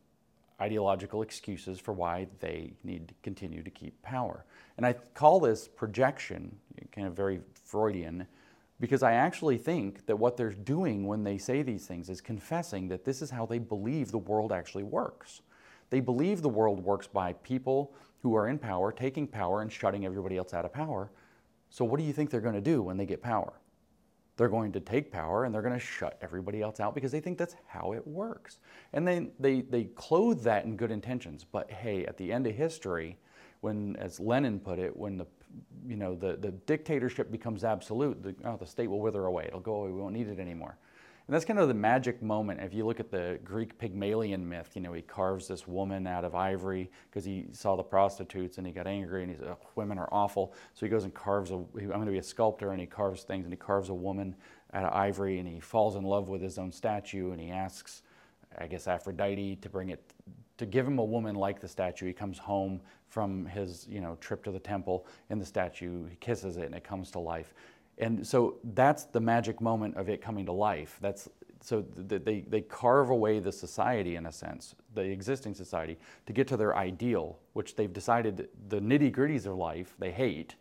[0.62, 4.45] ideological excuses for why they need to continue to keep power.
[4.77, 6.56] And I call this projection,
[6.91, 8.25] kind of very Freudian,
[8.79, 12.88] because I actually think that what they're doing when they say these things is confessing
[12.89, 15.41] that this is how they believe the world actually works.
[15.93, 20.08] They believe the world works by people who are in power taking power and shutting
[20.08, 21.12] everybody else out of power.
[21.69, 23.53] So, what do you think they're going to do when they get power?
[24.36, 27.19] They're going to take power and they're going to shut everybody else out because they
[27.19, 28.58] think that's how it works.
[28.93, 31.43] And then they, they clothe that in good intentions.
[31.43, 33.19] But hey, at the end of history,
[33.62, 35.27] when, as Lenin put it, when the,
[35.86, 39.45] you know, the, the dictatorship becomes absolute, the, oh, the state will wither away.
[39.47, 39.91] It'll go away.
[39.91, 40.75] We won't need it anymore.
[41.25, 42.59] And that's kind of the magic moment.
[42.59, 46.25] If you look at the Greek Pygmalion myth, you know, he carves this woman out
[46.25, 49.57] of ivory because he saw the prostitutes and he got angry and he said, oh,
[49.75, 50.53] women are awful.
[50.73, 53.23] So he goes and carves a, I'm going to be a sculptor and he carves
[53.23, 54.36] things and he carves a woman
[54.73, 58.01] out of ivory and he falls in love with his own statue and he asks,
[58.57, 60.03] I guess, Aphrodite to bring it,
[60.57, 62.05] to give him a woman like the statue.
[62.05, 66.17] He comes home from his, you know, trip to the temple and the statue, he
[66.17, 67.53] kisses it and it comes to life.
[67.97, 70.97] And so that's the magic moment of it coming to life.
[71.01, 71.29] That's
[71.62, 76.34] so th- they, they carve away the society in a sense, the existing society, to
[76.34, 80.56] get to their ideal, which they've decided the nitty gritties of life they hate.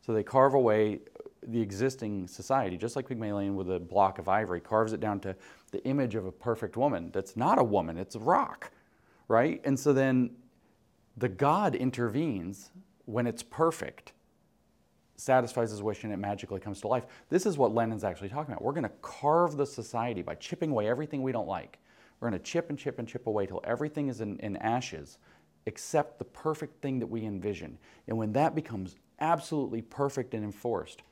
[0.00, 1.00] So they carve away
[1.48, 5.34] the existing society, just like Pygmalion with a block of ivory, carves it down to
[5.72, 8.70] the image of a perfect woman that's not a woman, it's a rock,
[9.26, 9.60] right?
[9.64, 10.30] And so then
[11.16, 12.70] the God intervenes
[13.06, 14.12] when it's perfect
[15.16, 17.04] satisfies his wish and it magically comes to life.
[17.28, 18.62] This is what Lenin's actually talking about.
[18.62, 21.78] We're going to carve the society by chipping away everything we don't like.
[22.20, 25.18] We're going to chip and chip and chip away till everything is in, in ashes
[25.66, 27.78] except the perfect thing that we envision.
[28.06, 31.02] And when that becomes absolutely perfect and enforced,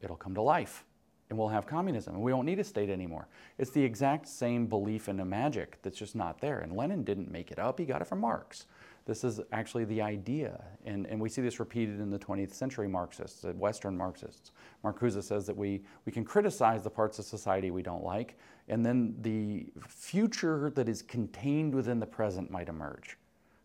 [0.00, 0.84] it'll come to life
[1.28, 3.28] and we'll have communism and we won't need a state anymore.
[3.58, 6.58] It's the exact same belief in a magic that's just not there.
[6.58, 8.66] And Lenin didn't make it up, he got it from Marx.
[9.06, 10.62] This is actually the idea.
[10.84, 14.50] And, and we see this repeated in the 20th century Marxists, Western Marxists.
[14.84, 18.36] Marcuse says that we, we can criticize the parts of society we don't like,
[18.68, 23.16] and then the future that is contained within the present might emerge.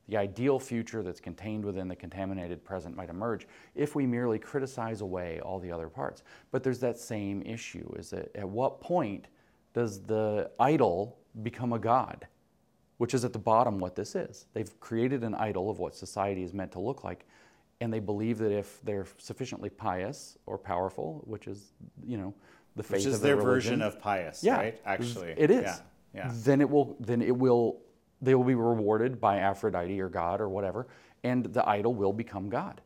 [0.08, 5.02] The ideal future that's contained within the contaminated present might emerge if we merely criticize
[5.02, 6.22] away all the other parts.
[6.52, 9.28] But there's that same issue is that at what point
[9.74, 12.28] does the idol become a god?
[13.02, 14.46] Which is at the bottom what this is.
[14.54, 17.26] They've created an idol of what society is meant to look like,
[17.80, 21.74] and they believe that if they're sufficiently pious or powerful, which is,
[22.06, 22.32] you know,
[22.76, 24.82] the faith Which is of their religion, version of pious, yeah, right?
[24.86, 25.64] Actually, it is.
[25.64, 25.78] Yeah.
[26.14, 26.32] yeah.
[26.32, 26.96] Then it will.
[27.00, 27.82] Then it will.
[28.22, 30.86] They will be rewarded by Aphrodite or God or whatever,
[31.24, 32.82] and the idol will become God.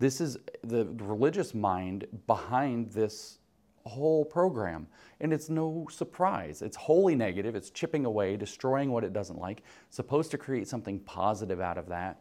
[0.00, 3.38] This is the religious mind behind this
[3.84, 4.86] whole program,
[5.20, 6.62] and it's no surprise.
[6.62, 7.54] It's wholly negative.
[7.54, 9.62] It's chipping away, destroying what it doesn't like.
[9.90, 12.20] Supposed to create something positive out of that,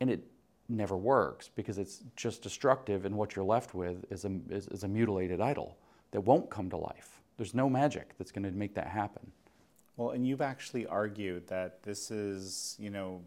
[0.00, 0.22] and it
[0.68, 4.84] never works because it's just destructive, and what you're left with is a, is, is
[4.84, 5.76] a mutilated idol
[6.12, 7.20] that won't come to life.
[7.36, 9.32] There's no magic that's going to make that happen.
[9.96, 13.22] Well, and you've actually argued that this is, you know,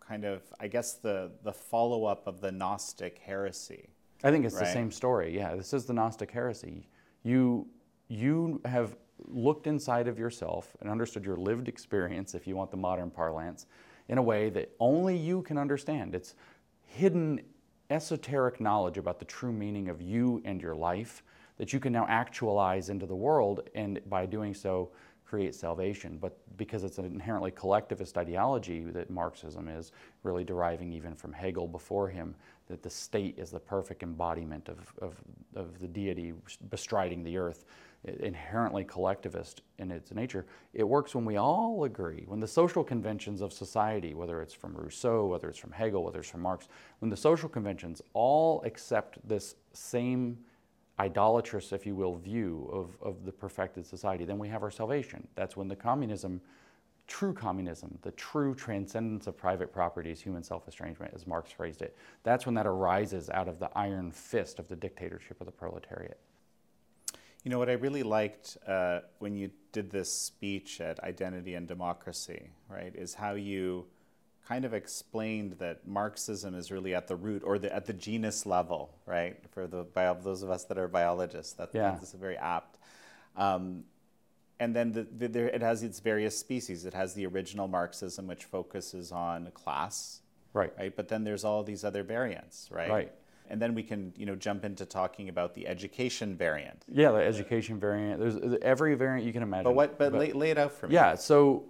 [0.00, 3.88] kind of, I guess, the, the follow up of the Gnostic heresy.
[4.22, 5.36] I think it's the same story.
[5.36, 6.88] Yeah, this is the Gnostic heresy.
[7.26, 7.66] You,
[8.06, 8.94] you have
[9.26, 13.66] looked inside of yourself and understood your lived experience, if you want the modern parlance,
[14.08, 16.14] in a way that only you can understand.
[16.14, 16.36] It's
[16.82, 17.40] hidden
[17.90, 21.24] esoteric knowledge about the true meaning of you and your life
[21.58, 24.90] that you can now actualize into the world, and by doing so,
[25.24, 26.18] create salvation.
[26.18, 29.90] But because it's an inherently collectivist ideology that Marxism is,
[30.22, 32.36] really deriving even from Hegel before him,
[32.68, 35.14] that the state is the perfect embodiment of, of,
[35.54, 36.32] of the deity
[36.70, 37.64] bestriding the earth,
[38.20, 43.40] inherently collectivist in its nature, it works when we all agree, when the social conventions
[43.40, 46.68] of society, whether it's from Rousseau, whether it's from Hegel, whether it's from Marx,
[47.00, 50.38] when the social conventions all accept this same
[50.98, 55.26] idolatrous, if you will, view of, of the perfected society, then we have our salvation.
[55.34, 56.40] That's when the communism,
[57.06, 61.96] true communism, the true transcendence of private properties, human self estrangement, as Marx phrased it,
[62.22, 66.18] that's when that arises out of the iron fist of the dictatorship of the proletariat.
[67.44, 71.68] You know what I really liked uh, when you did this speech at Identity and
[71.68, 73.86] Democracy, right, is how you
[74.48, 78.46] kind of explained that Marxism is really at the root or the, at the genus
[78.46, 79.36] level, right?
[79.52, 81.92] For the bio, those of us that are biologists, that, Yeah.
[81.92, 82.78] that's very apt.
[83.36, 83.84] Um,
[84.58, 86.84] and then the, the, there, it has its various species.
[86.84, 90.20] It has the original Marxism, which focuses on class,
[90.52, 90.72] Right.
[90.78, 90.94] right?
[90.96, 92.90] But then there's all these other variants, right?
[92.90, 93.12] Right.
[93.48, 96.84] And then we can, you know, jump into talking about the education variant.
[96.88, 98.18] Yeah, the education variant.
[98.18, 99.64] There's every variant you can imagine.
[99.64, 99.98] But what?
[99.98, 100.94] But, lay, lay it out for me.
[100.94, 101.64] Yeah, so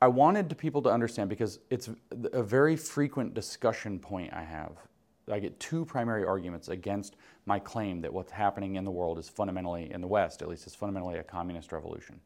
[0.00, 1.90] I wanted people to understand because it's
[2.32, 4.72] a very frequent discussion point I have.
[5.30, 7.16] I get two primary arguments against
[7.46, 10.66] my claim that what's happening in the world is fundamentally, in the West at least,
[10.66, 12.20] is fundamentally a communist revolution.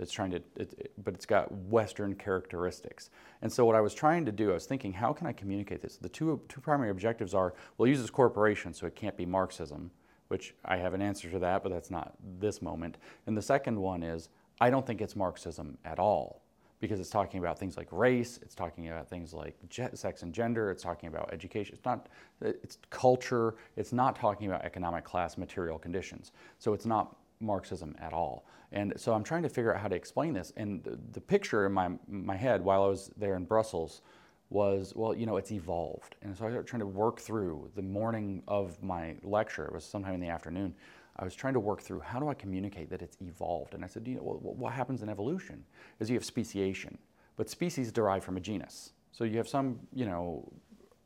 [0.00, 3.10] It's trying to, it, it- but it's got Western characteristics.
[3.40, 5.80] And so what I was trying to do, I was thinking, how can I communicate
[5.80, 5.96] this?
[5.96, 9.92] The two, two primary objectives are, we'll use this corporation, so it can't be Marxism,
[10.26, 12.98] which I have an answer to that, but that's not this moment.
[13.26, 14.28] And the second one is,
[14.60, 16.41] I don't think it's Marxism at all
[16.82, 19.54] because it's talking about things like race, it's talking about things like
[19.94, 21.76] sex and gender, it's talking about education.
[21.76, 22.08] It's not,
[22.40, 23.54] it's culture.
[23.76, 26.32] It's not talking about economic class, material conditions.
[26.58, 28.46] So it's not Marxism at all.
[28.72, 30.52] And so I'm trying to figure out how to explain this.
[30.56, 34.02] And the, the picture in my my head while I was there in Brussels
[34.50, 36.16] was, well, you know, it's evolved.
[36.22, 39.64] And so I started trying to work through the morning of my lecture.
[39.64, 40.74] It was sometime in the afternoon.
[41.16, 43.74] I was trying to work through how do I communicate that it's evolved.
[43.74, 45.64] And I said, you know, what, happens in evolution
[46.00, 46.96] is you have speciation,
[47.36, 48.92] but species derive from a genus.
[49.12, 50.50] So you have some, you know,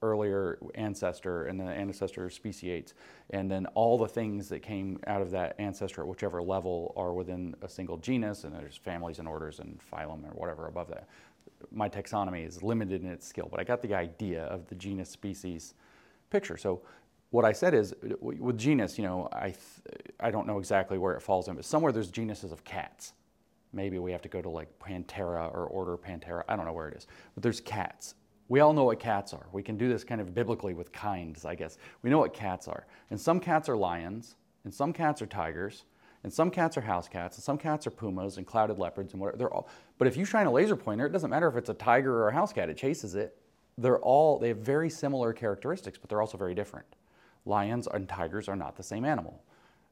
[0.03, 2.95] earlier ancestor and the ancestor speciates
[3.31, 7.15] and then all the things that came out of that ancestor at whichever level are
[7.15, 11.09] within a single genus and there's families and orders and phylum or whatever above that
[11.71, 15.09] my taxonomy is limited in its skill but i got the idea of the genus
[15.09, 15.73] species
[16.29, 16.83] picture so
[17.31, 19.57] what i said is with genus you know i th-
[20.21, 23.13] i don't know exactly where it falls in but somewhere there's genuses of cats
[23.77, 26.43] maybe we have to go to like Panthera or order Panthera.
[26.49, 28.15] I don't know where it is, but there's cats.
[28.49, 29.47] We all know what cats are.
[29.53, 31.79] We can do this kind of biblically with kinds, I guess.
[32.03, 32.87] We know what cats are.
[33.11, 35.85] And some cats are lions, and some cats are tigers,
[36.23, 39.21] and some cats are house cats, and some cats are pumas and clouded leopards and
[39.21, 39.39] whatever.
[39.39, 39.69] They're all.
[39.99, 42.29] But if you shine a laser pointer, it doesn't matter if it's a tiger or
[42.29, 42.69] a house cat.
[42.69, 43.37] It chases it.
[43.77, 44.39] They're all.
[44.39, 46.87] They have very similar characteristics, but they're also very different.
[47.47, 49.43] Lions and tigers are not the same animal.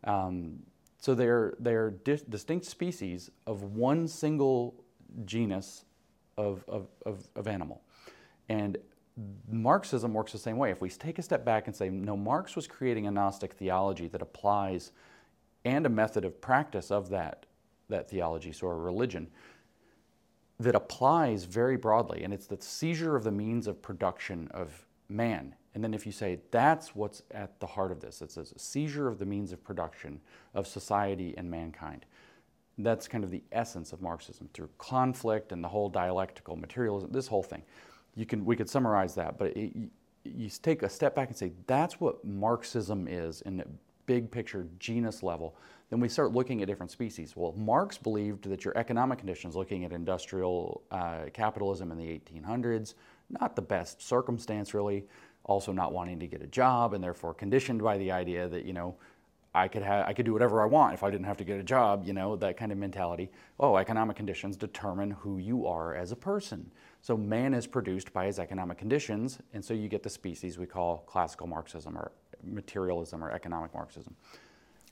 [0.04, 0.58] Um,
[0.98, 4.74] so they're, they're dis- distinct species of one single
[5.24, 5.84] genus
[6.36, 7.82] of, of, of, of animal.
[8.48, 8.76] And
[9.50, 10.70] Marxism works the same way.
[10.70, 14.08] If we take a step back and say, no, Marx was creating a Gnostic theology
[14.08, 14.92] that applies
[15.64, 17.46] and a method of practice of that,
[17.88, 19.28] that theology, so a religion,
[20.60, 25.54] that applies very broadly, and it's the seizure of the means of production of man.
[25.74, 29.08] And then if you say that's what's at the heart of this, it's a seizure
[29.08, 30.20] of the means of production
[30.54, 32.06] of society and mankind.
[32.78, 37.26] That's kind of the essence of Marxism through conflict and the whole dialectical materialism, this
[37.26, 37.62] whole thing.
[38.14, 39.72] You can, we could summarize that, but it,
[40.24, 43.64] you take a step back and say that's what Marxism is in a
[44.06, 45.56] big picture genus level.
[45.90, 47.34] Then we start looking at different species.
[47.36, 52.94] Well, Marx believed that your economic conditions, looking at industrial uh, capitalism in the 1800s,
[53.30, 55.06] not the best circumstance really,
[55.44, 58.72] also not wanting to get a job and therefore conditioned by the idea that, you
[58.72, 58.96] know,
[59.54, 61.60] I could have I could do whatever I want if I didn't have to get
[61.60, 63.30] a job, you know, that kind of mentality.
[63.60, 66.70] Oh, economic conditions determine who you are as a person.
[67.02, 70.66] So man is produced by his economic conditions, and so you get the species we
[70.66, 72.10] call classical Marxism or
[72.42, 74.16] materialism or economic Marxism.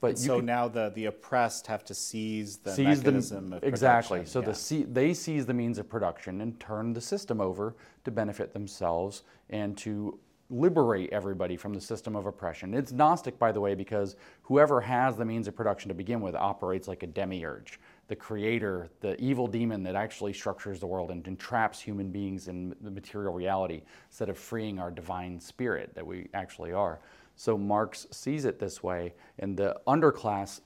[0.01, 3.65] But so could, now the, the oppressed have to seize the seize mechanism the, of
[3.65, 4.27] exactly.
[4.27, 4.53] So yeah.
[4.53, 7.75] the they seize the means of production and turn the system over
[8.05, 10.19] to benefit themselves and to
[10.53, 12.75] liberate everybody from the system of oppression.
[12.75, 16.35] It's Gnostic, by the way, because whoever has the means of production to begin with
[16.35, 21.27] operates like a demiurge, the creator, the evil demon that actually structures the world and
[21.27, 26.29] entraps human beings in the material reality instead of freeing our divine spirit that we
[26.35, 27.01] actually are.
[27.35, 30.61] So Marx sees it this way, and the underclass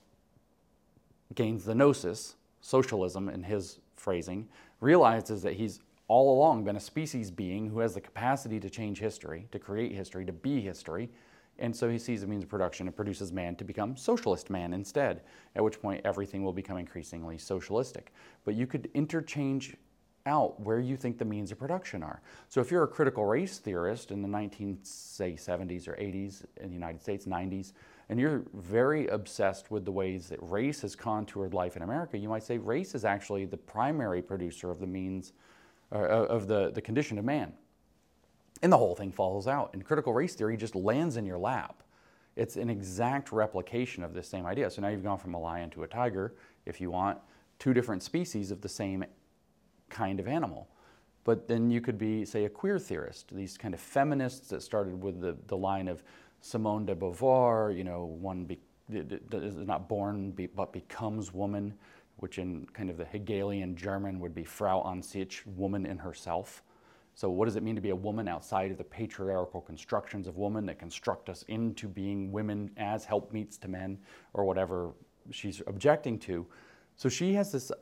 [1.36, 4.48] gains the gnosis, socialism in his phrasing,
[4.80, 8.98] realizes that he's all along been a species being who has the capacity to change
[8.98, 11.10] history, to create history, to be history.
[11.58, 14.72] And so he sees the means of production and produces man to become socialist man
[14.72, 15.22] instead,
[15.54, 18.12] at which point everything will become increasingly socialistic.
[18.44, 19.76] But you could interchange
[20.26, 22.20] out where you think the means of production are.
[22.48, 27.00] So if you're a critical race theorist in the 1970s or 80s in the United
[27.00, 27.72] States, 90s,
[28.08, 32.28] and you're very obsessed with the ways that race has contoured life in America, you
[32.28, 35.32] might say race is actually the primary producer of the means
[35.92, 37.52] uh, of the, the condition of man.
[38.62, 39.70] And the whole thing falls out.
[39.72, 41.82] And critical race theory just lands in your lap.
[42.36, 44.70] It's an exact replication of this same idea.
[44.70, 46.34] So now you've gone from a lion to a tiger,
[46.66, 47.18] if you want,
[47.58, 49.04] two different species of the same
[49.88, 50.68] kind of animal.
[51.24, 55.02] But then you could be, say, a queer theorist, these kind of feminists that started
[55.02, 56.02] with the, the line of
[56.40, 58.60] Simone de Beauvoir, you know, one be,
[58.92, 61.74] is not born be, but becomes woman,
[62.18, 66.62] which in kind of the Hegelian German would be Frau an sich, woman in herself.
[67.14, 70.36] So, what does it mean to be a woman outside of the patriarchal constructions of
[70.36, 73.98] woman that construct us into being women as helpmeets to men
[74.34, 74.92] or whatever
[75.30, 76.46] she's objecting to?
[76.96, 77.72] So, she has this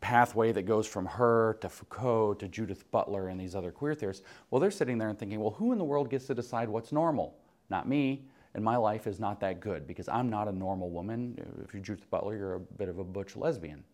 [0.00, 4.24] pathway that goes from her to Foucault to Judith Butler and these other queer theorists.
[4.50, 6.92] Well, they're sitting there and thinking, well, who in the world gets to decide what's
[6.92, 7.36] normal?
[7.70, 8.26] Not me.
[8.54, 11.38] And my life is not that good because I'm not a normal woman.
[11.64, 13.84] If you're Judith Butler, you're a bit of a butch lesbian.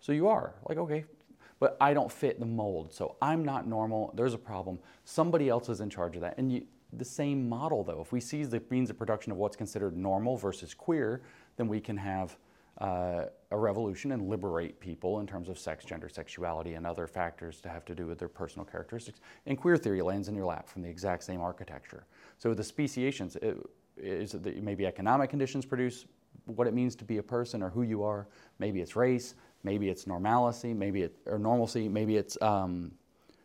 [0.00, 0.54] So you are.
[0.68, 1.04] Like, okay,
[1.58, 2.92] but I don't fit the mold.
[2.92, 4.12] So I'm not normal.
[4.14, 4.78] There's a problem.
[5.04, 6.36] Somebody else is in charge of that.
[6.36, 9.56] And you, the same model, though, if we seize the means of production of what's
[9.56, 11.22] considered normal versus queer,
[11.56, 12.36] then we can have
[12.78, 17.60] uh, a revolution and liberate people in terms of sex, gender, sexuality, and other factors
[17.60, 19.20] to have to do with their personal characteristics.
[19.46, 22.04] And queer theory lands in your lap from the exact same architecture.
[22.38, 23.56] So the speciations, it,
[23.96, 26.06] is it that maybe economic conditions produce
[26.46, 28.26] what it means to be a person or who you are.
[28.58, 29.34] Maybe it's race.
[29.62, 30.74] Maybe it's normalcy.
[30.74, 31.88] Maybe it or normalcy.
[31.88, 32.92] Maybe it's um,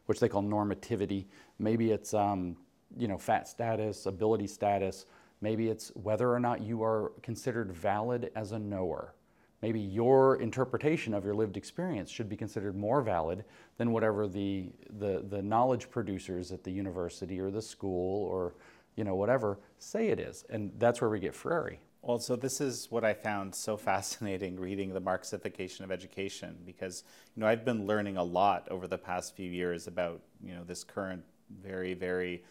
[0.05, 1.25] which they call normativity.
[1.59, 2.57] Maybe it's um,
[2.97, 5.05] you know fat status, ability status.
[5.41, 9.13] Maybe it's whether or not you are considered valid as a knower.
[9.61, 13.43] Maybe your interpretation of your lived experience should be considered more valid
[13.77, 14.69] than whatever the,
[14.99, 18.53] the, the knowledge producers at the university or the school or
[18.99, 20.43] you know, whatever, say it is.
[20.49, 21.77] And that's where we get Freire.
[22.01, 27.05] Well, so this is what I found so fascinating reading the Marxification of education because,
[27.33, 30.65] you know, I've been learning a lot over the past few years about, you know,
[30.65, 31.23] this current
[31.63, 32.43] very, very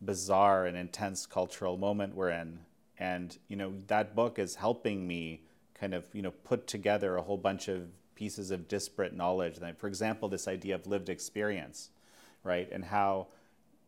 [0.00, 2.58] bizarre and intense cultural moment we're in.
[2.98, 5.42] And, you know, that book is helping me
[5.72, 7.86] kind of, you know, put together a whole bunch of
[8.16, 9.60] pieces of disparate knowledge.
[9.78, 11.90] For example, this idea of lived experience,
[12.42, 12.68] right?
[12.72, 13.28] And how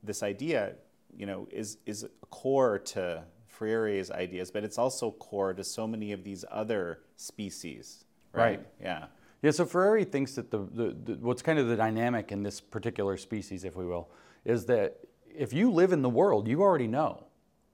[0.05, 0.75] this idea
[1.17, 6.13] you know, is, is core to Freire's ideas, but it's also core to so many
[6.13, 8.59] of these other species, right?
[8.59, 8.67] right.
[8.81, 9.07] Yeah.
[9.43, 12.63] Yeah, so Freire thinks that the, the, the, what's kind of the dynamic in this
[12.63, 14.09] particular species, if we will,
[14.47, 15.01] is that
[15.37, 17.27] if you live in the world, you already know.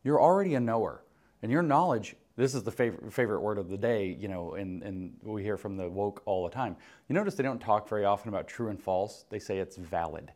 [0.03, 1.05] You're already a knower.
[1.43, 4.83] And your knowledge, this is the favorite, favorite word of the day, you know, and,
[4.83, 6.75] and we hear from the woke all the time.
[7.09, 9.25] You notice they don't talk very often about true and false.
[9.31, 10.33] They say it's valid.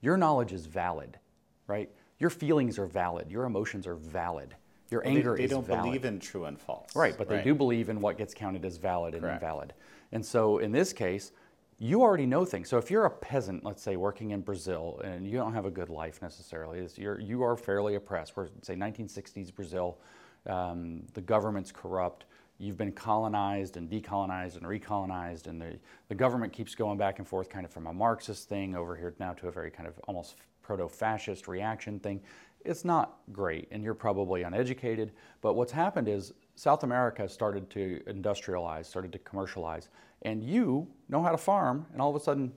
[0.00, 1.18] your knowledge is valid,
[1.66, 1.90] right?
[2.18, 3.30] Your feelings are valid.
[3.30, 4.54] Your emotions are valid.
[4.90, 5.66] Your Well, anger they, they is valid.
[5.66, 6.94] They don't believe in true and false.
[6.96, 9.42] Right, but they do believe in what gets counted as valid and Correct.
[9.42, 9.74] invalid.
[10.12, 11.32] And so in this case,
[11.78, 12.68] you already know things.
[12.68, 15.70] So if you're a peasant, let's say working in Brazil, and you don't have a
[15.70, 18.36] good life necessarily, is you're, you are fairly oppressed.
[18.36, 19.98] We're say 1960s Brazil,
[20.46, 22.24] um, the government's corrupt.
[22.58, 27.28] You've been colonized and decolonized and recolonized, and the, the government keeps going back and
[27.28, 29.96] forth, kind of from a Marxist thing over here now to a very kind of
[30.08, 30.34] almost
[30.68, 32.20] proto-fascist reaction thing.
[32.62, 35.12] It's not great, and you're probably uneducated.
[35.40, 39.88] But what's happened is South America started to industrialize, started to commercialize,
[40.22, 42.52] and you know how to farm, and all of a sudden,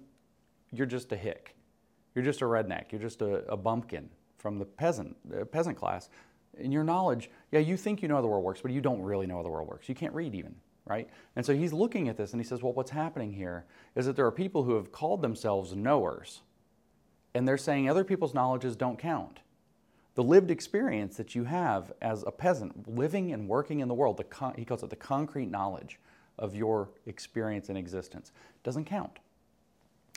[0.73, 1.55] you're just a hick.
[2.13, 2.91] You're just a redneck.
[2.91, 6.09] You're just a, a bumpkin from the peasant uh, peasant class.
[6.57, 9.01] In your knowledge, yeah, you think you know how the world works, but you don't
[9.01, 9.87] really know how the world works.
[9.87, 10.53] You can't read even,
[10.85, 11.07] right?
[11.37, 13.63] And so he's looking at this and he says, well, what's happening here
[13.95, 16.41] is that there are people who have called themselves knowers,
[17.33, 19.39] and they're saying other people's knowledges don't count.
[20.15, 24.17] The lived experience that you have as a peasant living and working in the world,
[24.17, 25.99] the he calls it the concrete knowledge
[26.37, 28.31] of your experience and existence,
[28.63, 29.19] doesn't count.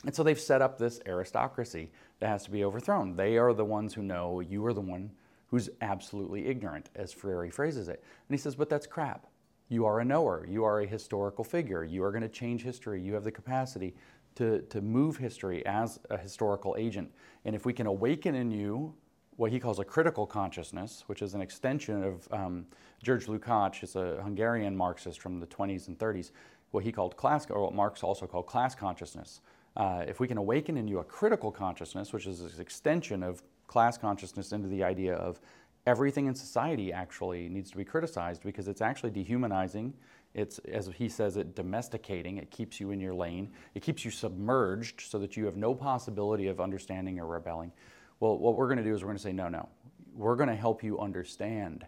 [0.05, 3.15] And so they've set up this aristocracy that has to be overthrown.
[3.15, 5.11] They are the ones who know, you are the one
[5.47, 8.03] who's absolutely ignorant, as Freire phrases it.
[8.27, 9.27] And he says, but that's crap.
[9.69, 13.01] You are a knower, you are a historical figure, you are going to change history,
[13.01, 13.95] you have the capacity
[14.35, 17.11] to, to move history as a historical agent.
[17.45, 18.93] And if we can awaken in you
[19.37, 22.65] what he calls a critical consciousness, which is an extension of um,
[23.03, 26.31] George Lukács, is a Hungarian Marxist from the 20s and 30s,
[26.71, 29.41] what he called class, or what Marx also called class consciousness.
[29.75, 33.43] Uh, if we can awaken in you a critical consciousness, which is this extension of
[33.67, 35.41] class consciousness into the idea of
[35.85, 39.93] everything in society actually needs to be criticized because it's actually dehumanizing.
[40.35, 42.37] It's, as he says, it domesticating.
[42.37, 43.51] It keeps you in your lane.
[43.73, 47.71] It keeps you submerged so that you have no possibility of understanding or rebelling.
[48.19, 49.69] Well, what we're going to do is we're going to say, no, no.
[50.13, 51.85] We're going to help you understand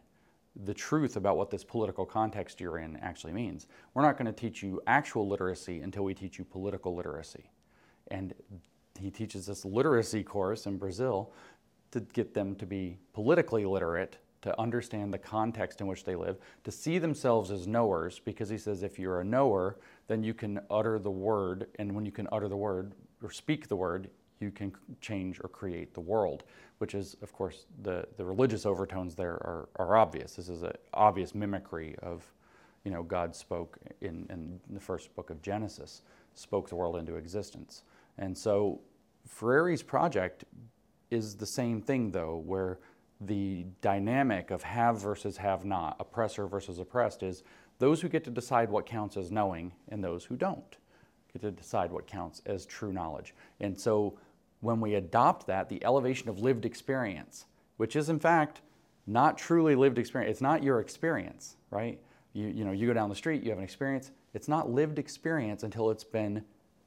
[0.66, 3.68] the truth about what this political context you're in actually means.
[3.94, 7.52] We're not going to teach you actual literacy until we teach you political literacy.
[8.10, 8.34] And
[8.98, 11.32] he teaches this literacy course in Brazil
[11.92, 16.38] to get them to be politically literate, to understand the context in which they live,
[16.64, 19.78] to see themselves as knowers, because he says if you're a knower,
[20.08, 23.68] then you can utter the word, and when you can utter the word or speak
[23.68, 24.10] the word,
[24.40, 24.72] you can
[25.02, 26.44] change or create the world,
[26.78, 30.36] which is, of course, the, the religious overtones there are, are obvious.
[30.36, 32.24] This is an obvious mimicry of,
[32.84, 36.04] you know, God spoke in, in the first book of Genesis,
[36.36, 37.84] spoke the world into existence.
[38.20, 38.82] And so
[39.28, 40.46] Freire's project
[41.10, 42.80] is the same thing, though, where
[43.22, 47.44] the dynamic of have versus have not, oppressor versus oppressed, is
[47.80, 50.78] those who get to decide what counts as knowing and those who don't
[51.34, 53.34] get to decide what counts as true knowledge.
[53.60, 54.18] And so
[54.62, 57.46] when we adopt that, the elevation of lived experience,
[57.78, 58.62] which is in fact
[59.06, 62.00] not truly lived experience, it's not your experience, right?
[62.34, 64.12] You, you know, you go down the street, you have an experience.
[64.34, 66.44] It's not lived experience until it's been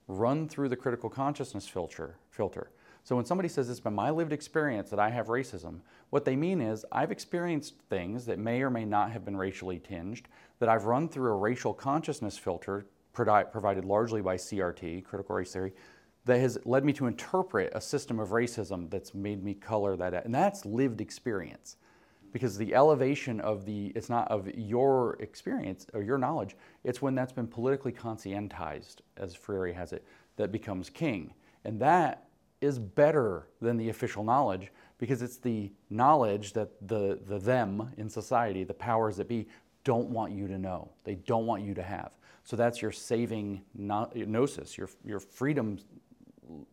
[0.07, 2.16] run through the critical consciousness filter.
[2.31, 2.70] filter.
[3.03, 5.80] So when somebody says it's been my lived experience that I have racism,
[6.11, 9.78] what they mean is I've experienced things that may or may not have been racially
[9.78, 10.28] tinged,
[10.59, 15.72] that I've run through a racial consciousness filter provided largely by CRT, critical race theory,
[16.26, 20.24] that has led me to interpret a system of racism that's made me color that.
[20.24, 21.76] And that's lived experience.
[22.32, 27.16] Because the elevation of the, it's not of your experience or your knowledge, it's when
[27.16, 30.05] that's been politically conscientized, as Freire has it,
[30.36, 31.34] that becomes king.
[31.64, 32.30] And that
[32.61, 38.09] is better than the official knowledge because it's the knowledge that the, the them in
[38.09, 39.47] society, the powers that be,
[39.85, 40.91] don't want you to know.
[41.05, 42.11] They don't want you to have.
[42.45, 45.79] So that's your saving gnosis, your, your freedom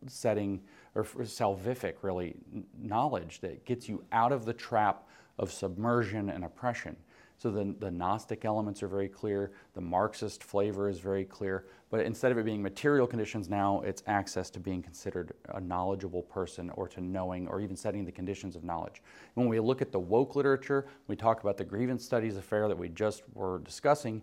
[0.06, 0.60] setting
[0.94, 2.34] or salvific, really,
[2.78, 5.06] knowledge that gets you out of the trap
[5.38, 6.96] of submersion and oppression.
[7.38, 12.00] So the, the Gnostic elements are very clear, the Marxist flavor is very clear, but
[12.00, 16.68] instead of it being material conditions, now it's access to being considered a knowledgeable person
[16.70, 19.02] or to knowing or even setting the conditions of knowledge.
[19.34, 22.76] When we look at the woke literature, we talk about the grievance studies affair that
[22.76, 24.20] we just were discussing,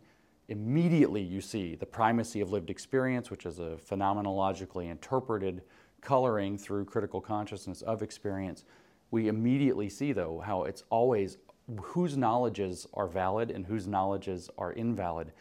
[0.50, 5.62] immediately you see the primacy of lived experience, which is a phenomenologically interpreted
[6.02, 8.66] coloring through critical consciousness of experience.
[9.10, 11.38] We immediately see, though, how it's always
[11.82, 15.32] whose knowledges are valid and whose knowledges are invalid.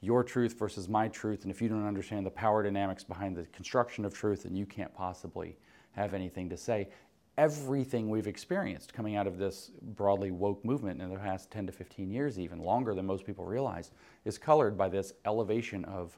[0.00, 3.44] Your truth versus my truth, and if you don't understand the power dynamics behind the
[3.46, 5.56] construction of truth, then you can't possibly
[5.92, 6.88] have anything to say.
[7.36, 11.72] Everything we've experienced coming out of this broadly woke movement in the past 10 to
[11.72, 13.90] 15 years, even longer than most people realize,
[14.24, 16.16] is colored by this elevation of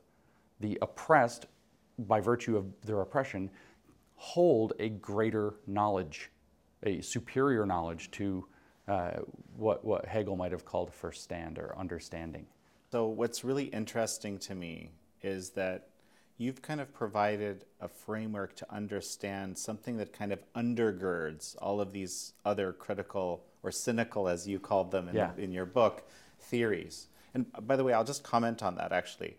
[0.60, 1.46] the oppressed
[2.00, 3.50] by virtue of their oppression
[4.16, 6.30] hold a greater knowledge,
[6.82, 8.46] a superior knowledge to
[8.88, 9.18] uh,
[9.56, 12.46] what, what Hegel might have called Verstand or understanding.
[12.92, 15.88] So, what's really interesting to me is that
[16.38, 21.92] you've kind of provided a framework to understand something that kind of undergirds all of
[21.92, 25.30] these other critical or cynical, as you called them in, Yeah.
[25.36, 26.08] in your book,
[26.38, 27.08] theories.
[27.34, 29.36] And by the way, I'll just comment on that actually.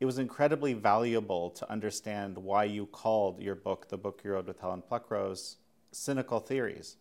[0.00, 4.46] It was incredibly valuable to understand why you called your book, the book you wrote
[4.46, 5.56] with Helen Pluckrose,
[5.92, 6.96] Cynical Theories,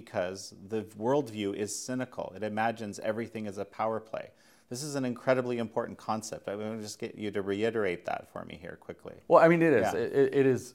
[0.00, 2.32] because the worldview is cynical.
[2.36, 4.30] It imagines everything as a power play.
[4.70, 6.48] This is an incredibly important concept.
[6.48, 9.14] I want to just get you to reiterate that for me here quickly.
[9.26, 9.92] Well, I mean, it is.
[9.92, 9.98] Yeah.
[9.98, 10.74] It, it is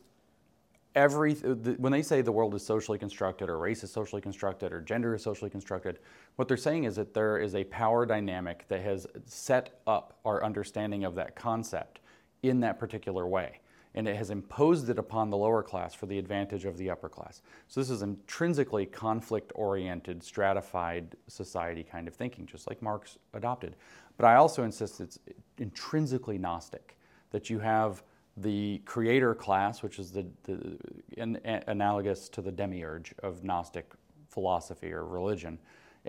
[0.94, 4.74] every the, when they say the world is socially constructed or race is socially constructed
[4.74, 5.98] or gender is socially constructed
[6.36, 10.44] what they're saying is that there is a power dynamic that has set up our
[10.44, 12.00] understanding of that concept
[12.44, 13.60] in that particular way
[13.96, 17.10] and it has imposed it upon the lower class for the advantage of the upper
[17.10, 23.18] class so this is intrinsically conflict oriented stratified society kind of thinking just like marx
[23.34, 23.76] adopted
[24.18, 25.20] but i also insist it's
[25.58, 26.98] intrinsically gnostic
[27.32, 28.04] that you have
[28.38, 30.78] the creator class, which is the, the
[31.18, 31.38] an,
[31.68, 33.92] analogous to the demiurge of Gnostic
[34.30, 35.60] philosophy or religion,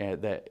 [0.01, 0.51] uh, that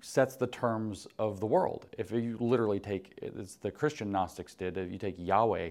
[0.00, 1.86] sets the terms of the world.
[1.98, 5.70] If you literally take, as the Christian Gnostics did, if you take Yahweh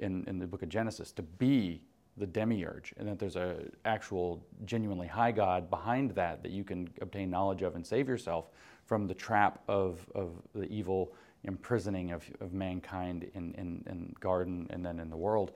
[0.00, 1.82] in, in the book of Genesis to be
[2.16, 6.88] the demiurge, and that there's a actual genuinely high God behind that that you can
[7.00, 8.50] obtain knowledge of and save yourself
[8.84, 14.66] from the trap of, of the evil imprisoning of, of mankind in, in, in garden
[14.70, 15.52] and then in the world.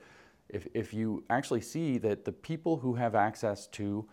[0.49, 4.07] If, if you actually see that the people who have access to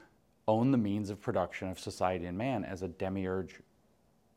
[0.49, 3.61] own the means of production of society and man as a demiurge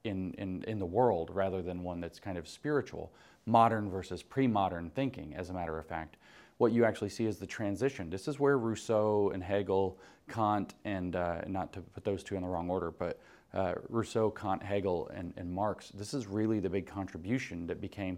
[0.04, 3.12] in, in, in the world rather than one that's kind of spiritual,
[3.46, 6.18] modern versus pre modern thinking, as a matter of fact.
[6.58, 8.10] What you actually see is the transition.
[8.10, 12.41] This is where Rousseau and Hegel, Kant, and uh, not to put those two in
[12.41, 13.20] the wrong order, but
[13.54, 18.18] uh, Rousseau, Kant, Hegel, and, and Marx, this is really the big contribution that became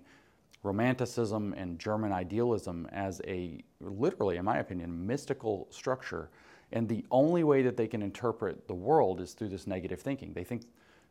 [0.64, 6.30] Romanticism and German idealism as a, literally, in my opinion, mystical structure.
[6.72, 10.34] And the only way that they can interpret the world is through this negative thinking.
[10.34, 10.64] They think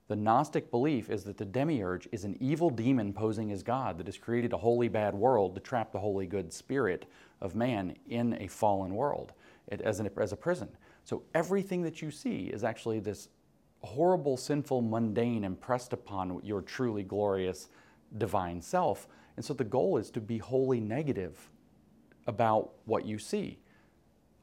[0.09, 4.07] the Gnostic belief is that the demiurge is an evil demon posing as God that
[4.07, 7.07] has created a holy bad world to trap the holy good spirit
[7.41, 9.33] of man in a fallen world
[9.69, 10.69] it, as, an, as a prison.
[11.05, 13.29] So everything that you see is actually this
[13.83, 17.69] horrible, sinful, mundane impressed upon your truly glorious
[18.19, 19.09] divine self.
[19.37, 21.51] And so the goal is to be wholly negative
[22.27, 23.59] about what you see,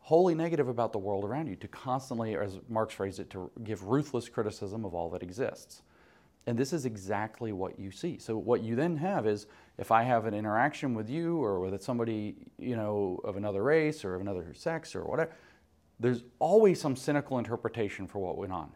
[0.03, 3.85] wholly negative about the world around you, to constantly, as Marx phrased it, to give
[3.85, 5.81] ruthless criticism of all that exists.
[6.45, 8.17] And this is exactly what you see.
[8.17, 9.47] So what you then have is
[9.77, 14.03] if I have an interaction with you or with somebody, you know, of another race
[14.03, 15.31] or of another sex or whatever,
[16.01, 18.73] there's always some cynical interpretation for what went on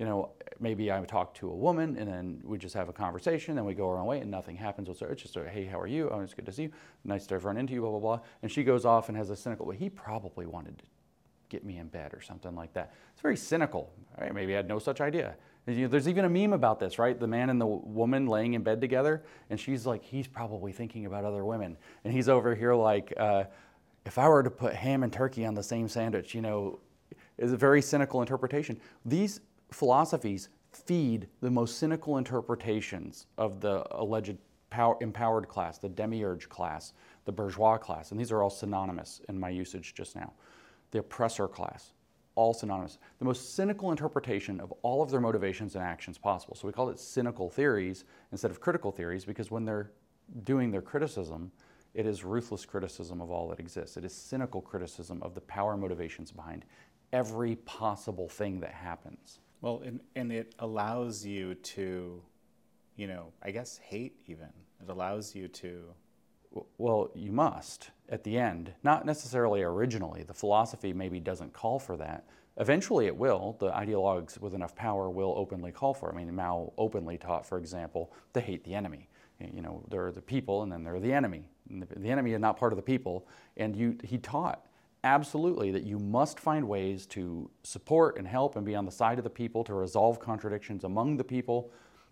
[0.00, 3.54] you know, maybe I talk to a woman and then we just have a conversation,
[3.54, 4.88] then we go our own way and nothing happens.
[4.88, 6.08] It's just a, hey, how are you?
[6.10, 6.72] Oh, it's good to see you.
[7.04, 8.20] Nice to have run into you, blah, blah, blah.
[8.42, 10.84] And she goes off and has a cynical, well, he probably wanted to
[11.50, 12.94] get me in bed or something like that.
[13.12, 13.92] It's very cynical.
[14.18, 15.36] Right, maybe I had no such idea.
[15.66, 17.20] There's even a meme about this, right?
[17.20, 21.04] The man and the woman laying in bed together, and she's like, he's probably thinking
[21.04, 21.76] about other women.
[22.04, 23.44] And he's over here like, uh,
[24.06, 26.80] if I were to put ham and turkey on the same sandwich, you know,
[27.36, 28.80] is a very cynical interpretation.
[29.04, 29.40] These
[29.70, 34.36] philosophies feed the most cynical interpretations of the alleged
[34.70, 36.92] power, empowered class, the demiurge class,
[37.24, 40.32] the bourgeois class, and these are all synonymous in my usage just now.
[40.92, 41.92] The oppressor class,
[42.34, 42.98] all synonymous.
[43.18, 46.54] The most cynical interpretation of all of their motivations and actions possible.
[46.54, 49.90] So we call it cynical theories instead of critical theories because when they're
[50.44, 51.50] doing their criticism,
[51.94, 53.96] it is ruthless criticism of all that exists.
[53.96, 56.64] It is cynical criticism of the power motivations behind
[57.12, 59.40] every possible thing that happens.
[59.60, 62.22] Well, and, and it allows you to,
[62.96, 64.48] you know, I guess hate even.
[64.82, 65.84] It allows you to.
[66.78, 70.24] Well, you must at the end, not necessarily originally.
[70.24, 72.26] The philosophy maybe doesn't call for that.
[72.56, 73.56] Eventually, it will.
[73.60, 76.10] The ideologues with enough power will openly call for.
[76.10, 76.14] it.
[76.14, 79.08] I mean, Mao openly taught, for example, to hate the enemy.
[79.38, 81.48] You know, there are the people, and then there are the enemy.
[81.70, 83.26] The, the enemy is not part of the people.
[83.56, 84.66] And you, he taught
[85.04, 89.18] absolutely that you must find ways to support and help and be on the side
[89.18, 91.70] of the people to resolve contradictions among the people.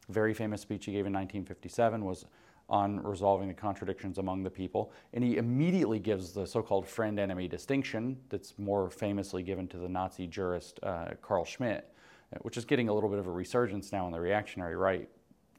[0.09, 2.27] A very famous speech he gave in 1957 was
[2.71, 4.93] on resolving the contradictions among the people.
[5.15, 9.79] And he immediately gives the so called friend enemy distinction that's more famously given to
[9.79, 11.91] the Nazi jurist uh, Carl Schmitt,
[12.35, 15.09] uh, which is getting a little bit of a resurgence now in the reactionary right,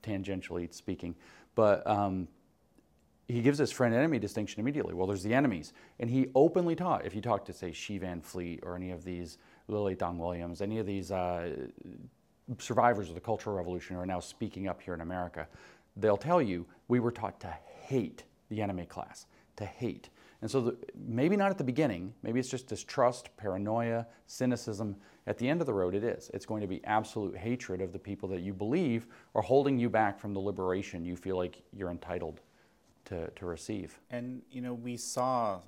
[0.04, 1.16] tangentially speaking.
[1.56, 2.28] But um,
[3.30, 4.96] he gives this friend enemy distinction immediately.
[4.96, 5.74] Well, there's the enemies.
[6.00, 9.04] And he openly taught, if you talk to, say, Xi Van Fleet or any of
[9.04, 11.68] these Lily Tang Williams, any of these uh,
[12.58, 15.48] survivors of the Cultural Revolution who are now speaking up here in America,
[15.96, 19.28] they'll tell you we were taught to hate the enemy class,
[19.58, 20.10] to hate.
[20.42, 20.78] And so, the,
[21.08, 24.96] maybe not at the beginning, maybe it's just distrust, paranoia, cynicism.
[25.28, 26.32] At the end of the road, it is.
[26.34, 29.06] It's going to be absolute hatred of the people that you believe
[29.36, 32.42] are holding you back from the liberation you feel like you're entitled
[33.06, 34.00] to, to receive.
[34.10, 35.60] And, you know, we saw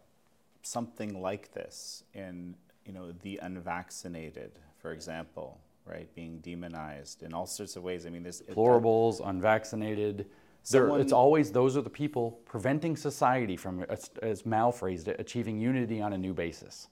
[0.62, 2.56] something like this in,
[2.86, 8.06] you know, the unvaccinated, for example, right, being demonized in all sorts of ways.
[8.06, 10.28] I mean, there's deplorables, unvaccinated.
[10.64, 15.20] Someone, it's always those are the people preventing society from, as, as Mao phrased it,
[15.20, 16.88] achieving unity on a new basis.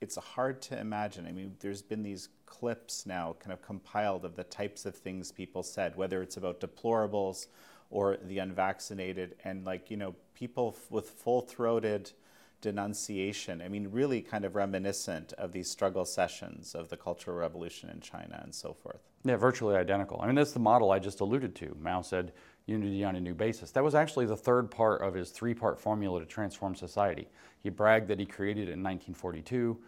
[0.00, 1.26] It's hard to imagine.
[1.26, 5.32] I mean, there's been these clips now kind of compiled of the types of things
[5.32, 7.48] people said, whether it's about deplorables
[7.90, 12.12] or the unvaccinated, and like, you know, people f- with full throated
[12.60, 13.60] denunciation.
[13.62, 18.00] I mean, really kind of reminiscent of these struggle sessions of the Cultural Revolution in
[18.00, 19.00] China and so forth.
[19.24, 20.20] Yeah, virtually identical.
[20.22, 21.76] I mean, that's the model I just alluded to.
[21.80, 22.32] Mao said
[22.66, 23.70] unity on a new basis.
[23.72, 27.28] That was actually the third part of his three part formula to transform society.
[27.62, 29.78] He bragged that he created it in 1942.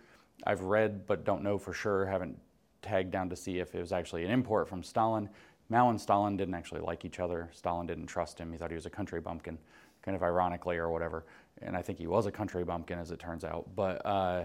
[0.44, 2.38] I've read but don't know for sure, haven't
[2.82, 5.28] tagged down to see if it was actually an import from Stalin.
[5.72, 7.48] Mao and Stalin didn't actually like each other.
[7.52, 8.52] Stalin didn't trust him.
[8.52, 9.58] He thought he was a country bumpkin,
[10.02, 11.24] kind of ironically or whatever.
[11.62, 13.66] And I think he was a country bumpkin, as it turns out.
[13.74, 14.44] But uh,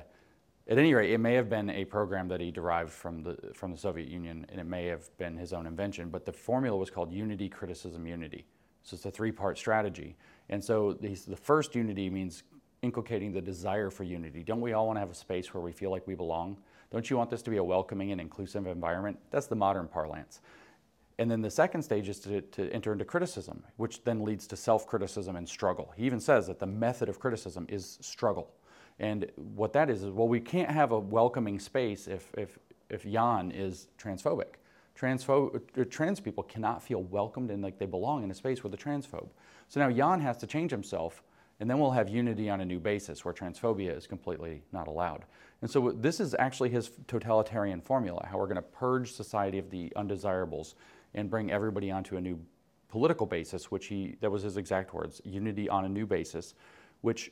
[0.70, 3.72] at any rate, it may have been a program that he derived from the from
[3.72, 6.10] the Soviet Union, and it may have been his own invention.
[6.10, 8.46] But the formula was called unity, criticism, unity.
[8.84, 10.16] So it's a three-part strategy.
[10.50, 12.44] And so the first unity means
[12.82, 14.44] inculcating the desire for unity.
[14.44, 16.58] Don't we all want to have a space where we feel like we belong?
[16.90, 19.20] Don't you want this to be a welcoming and inclusive environment?
[19.30, 20.40] That's the modern parlance.
[21.20, 24.56] And then the second stage is to, to enter into criticism, which then leads to
[24.56, 25.94] self criticism and struggle.
[25.98, 28.52] He even says that the method of criticism is struggle.
[29.00, 32.58] And what that is is, well, we can't have a welcoming space if, if,
[32.90, 34.56] if Yan is transphobic.
[34.98, 38.74] Transpho- uh, trans people cannot feel welcomed and like they belong in a space with
[38.74, 39.30] a transphobe.
[39.70, 41.22] So now Jan has to change himself,
[41.60, 45.26] and then we'll have unity on a new basis where transphobia is completely not allowed.
[45.62, 49.70] And so this is actually his totalitarian formula how we're going to purge society of
[49.70, 50.76] the undesirables
[51.14, 52.40] and bring everybody onto a new
[52.90, 56.54] political basis, which he, that was his exact words, unity on a new basis,
[57.02, 57.32] which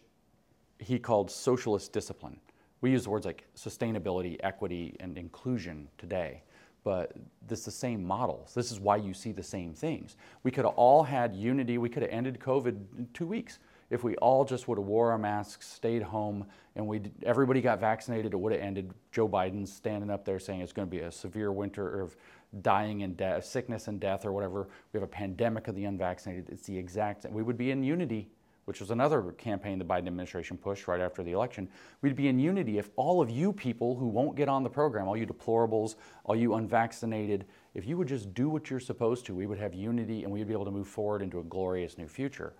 [0.79, 2.39] he called socialist discipline.
[2.81, 6.43] We use words like sustainability, equity, and inclusion today,
[6.83, 7.13] but
[7.47, 8.53] this is the same models.
[8.53, 10.17] This is why you see the same things.
[10.43, 11.77] We could have all had unity.
[11.77, 13.59] We could have ended COVID in two weeks
[13.89, 16.45] if we all just would have wore our masks, stayed home,
[16.75, 18.33] and we everybody got vaccinated.
[18.33, 18.93] It would have ended.
[19.11, 22.15] Joe Biden standing up there saying it's going to be a severe winter of
[22.61, 24.67] dying in death, sickness and death, or whatever.
[24.93, 26.49] We have a pandemic of the unvaccinated.
[26.49, 27.25] It's the exact.
[27.29, 28.29] We would be in unity,
[28.65, 31.69] which was another campaign the Biden administration pushed right after the election.
[32.01, 35.07] We'd be in unity if all of you people who won't get on the program,
[35.07, 39.35] all you deplorables, all you unvaccinated, if you would just do what you're supposed to,
[39.35, 42.07] we would have unity and we'd be able to move forward into a glorious new
[42.07, 42.53] future.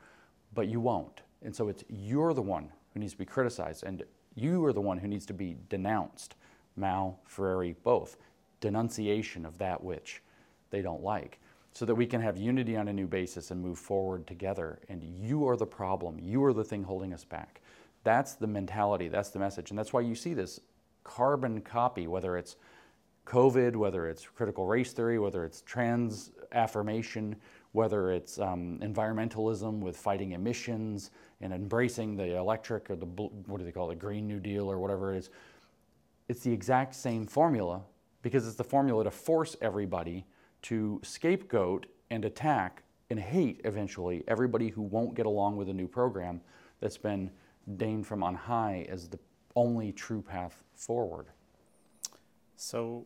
[0.53, 1.21] But you won't.
[1.41, 4.03] And so it's you're the one who needs to be criticized, and
[4.35, 6.35] you are the one who needs to be denounced.
[6.75, 8.17] Mao, Freire, both
[8.67, 10.23] denunciation of that which
[10.71, 11.39] they don't like,
[11.73, 14.79] so that we can have unity on a new basis and move forward together.
[14.89, 17.61] And you are the problem, you are the thing holding us back.
[18.03, 19.69] That's the mentality, that's the message.
[19.69, 20.59] And that's why you see this
[21.03, 22.55] carbon copy, whether it's
[23.25, 27.35] COVID, whether it's critical race theory, whether it's trans affirmation,
[27.71, 31.11] whether it's um, environmentalism with fighting emissions
[31.41, 34.71] and embracing the electric or the, what do they call it, the Green New Deal
[34.71, 35.29] or whatever it is.
[36.29, 37.81] It's the exact same formula,
[38.25, 40.25] because it's the formula to force everybody
[40.63, 45.87] to scapegoat and attack and hate eventually everybody who won't get along with a new
[45.87, 46.41] program
[46.79, 47.29] that's been
[47.77, 49.19] deigned from on high as the
[49.55, 51.27] only true path forward.
[52.55, 53.05] So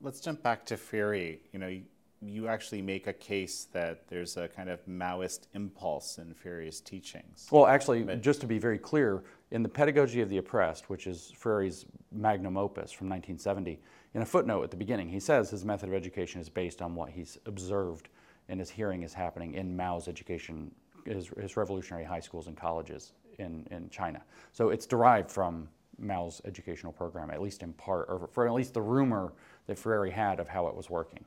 [0.00, 1.36] let's jump back to Freire.
[1.52, 1.82] You know, you,
[2.22, 7.48] you actually make a case that there's a kind of Maoist impulse in Freire's teachings.
[7.50, 11.06] Well, actually, but, just to be very clear, in the Pedagogy of the Oppressed, which
[11.06, 13.78] is Freire's magnum opus from 1970,
[14.14, 16.94] in a footnote at the beginning, he says his method of education is based on
[16.94, 18.08] what he's observed
[18.48, 20.70] and his hearing is happening in Mao's education,
[21.04, 24.22] his, his revolutionary high schools and colleges in, in China.
[24.52, 28.74] So it's derived from Mao's educational program, at least in part, or for at least
[28.74, 29.32] the rumor
[29.66, 31.24] that Freire had of how it was working.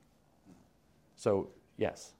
[1.16, 2.14] So, yes.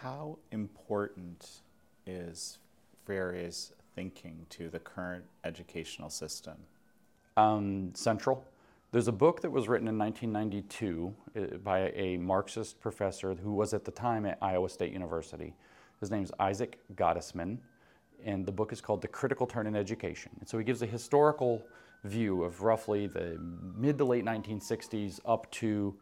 [0.00, 1.60] How important
[2.06, 2.58] is
[3.04, 6.54] Freire's thinking to the current educational system?
[7.36, 8.44] Um, central.
[8.92, 13.72] There's a book that was written in 1992 uh, by a Marxist professor who was
[13.72, 15.54] at the time at Iowa State University.
[15.98, 17.56] His name's Isaac Gottesman,
[18.22, 20.30] and the book is called The Critical Turn in Education.
[20.40, 21.62] And so he gives a historical
[22.04, 25.96] view of roughly the mid to late 1960s up to,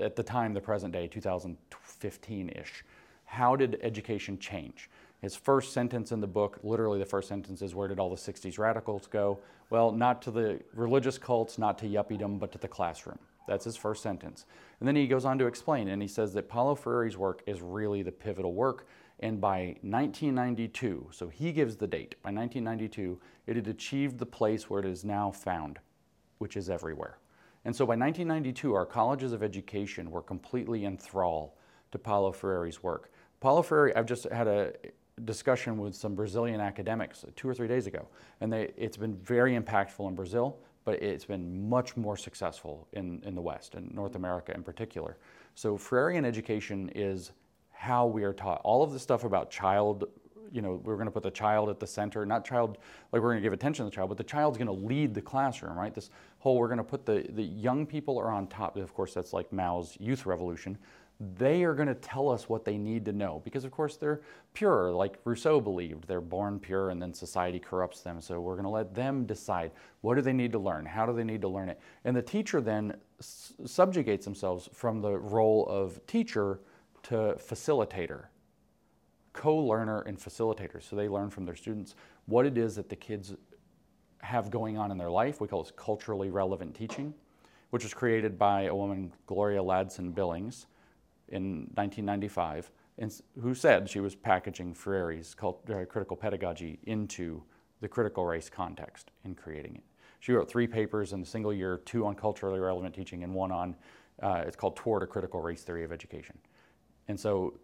[0.00, 2.84] at the time, the present day, 2015 ish.
[3.26, 4.90] How did education change?
[5.20, 8.16] His first sentence in the book, literally the first sentence is Where did all the
[8.16, 9.40] 60s radicals go?
[9.70, 13.18] Well, not to the religious cults, not to yuppiedom, but to the classroom.
[13.48, 14.44] That's his first sentence.
[14.78, 17.60] And then he goes on to explain, and he says that Paulo Freire's work is
[17.62, 18.86] really the pivotal work.
[19.20, 24.70] And by 1992, so he gives the date, by 1992, it had achieved the place
[24.70, 25.80] where it is now found,
[26.38, 27.18] which is everywhere.
[27.64, 31.50] And so by 1992, our colleges of education were completely enthralled
[31.90, 33.10] to Paulo Freire's work.
[33.40, 34.72] Paulo Freire, I've just had a
[35.24, 38.06] discussion with some Brazilian academics two or three days ago,
[38.40, 40.58] and they, it's been very impactful in Brazil
[40.88, 45.18] but it's been much more successful in, in the West and North America in particular.
[45.54, 47.32] So Freirean education is
[47.72, 48.62] how we are taught.
[48.64, 50.04] All of the stuff about child,
[50.50, 52.78] you know, we're going to put the child at the center, not child,
[53.12, 55.12] like we're going to give attention to the child, but the child's going to lead
[55.12, 55.94] the classroom, right?
[55.94, 56.08] This
[56.38, 58.78] whole, we're going to put the, the young people are on top.
[58.78, 60.78] Of course, that's like Mao's youth revolution
[61.20, 64.20] they are going to tell us what they need to know because of course they're
[64.54, 68.64] pure like rousseau believed they're born pure and then society corrupts them so we're going
[68.64, 71.48] to let them decide what do they need to learn how do they need to
[71.48, 71.80] learn it.
[72.04, 76.60] And the teacher then subjugates themselves from the role of teacher
[77.04, 78.26] to facilitator
[79.32, 81.96] co-learner and facilitator so they learn from their students
[82.26, 83.34] what it is that the kids
[84.20, 87.12] have going on in their life we call this culturally relevant teaching
[87.70, 90.66] which was created by a woman gloria ladson billings
[91.28, 92.70] in 1995,
[93.40, 95.52] who said she was packaging Freire's uh,
[95.88, 97.42] critical pedagogy into
[97.80, 99.82] the critical race context in creating it.
[100.20, 103.52] She wrote three papers in a single year, two on culturally relevant teaching and one
[103.52, 103.76] on,
[104.20, 106.36] uh, it's called Toward a Critical Race Theory of Education.
[107.06, 107.54] And so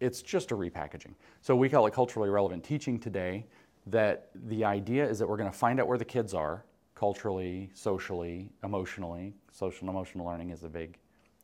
[0.00, 1.14] it's just a repackaging.
[1.40, 3.46] So we call it culturally relevant teaching today,
[3.86, 7.70] that the idea is that we're going to find out where the kids are culturally,
[7.72, 9.32] socially, emotionally.
[9.52, 10.98] Social and emotional learning is a big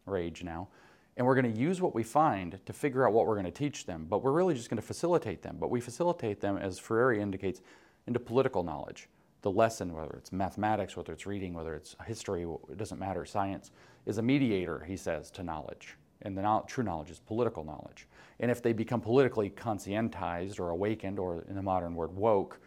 [0.06, 0.68] rage now
[1.16, 3.50] and we're going to use what we find to figure out what we're going to
[3.50, 5.56] teach them, but we're really just going to facilitate them.
[5.60, 7.60] But we facilitate them, as Freire indicates,
[8.06, 9.08] into political knowledge.
[9.42, 13.70] The lesson, whether it's mathematics, whether it's reading, whether it's history, it doesn't matter, science,
[14.06, 15.96] is a mediator, he says, to knowledge.
[16.22, 18.06] And the no- true knowledge is political knowledge.
[18.40, 22.60] And if they become politically conscientized or awakened, or in the modern word, woke,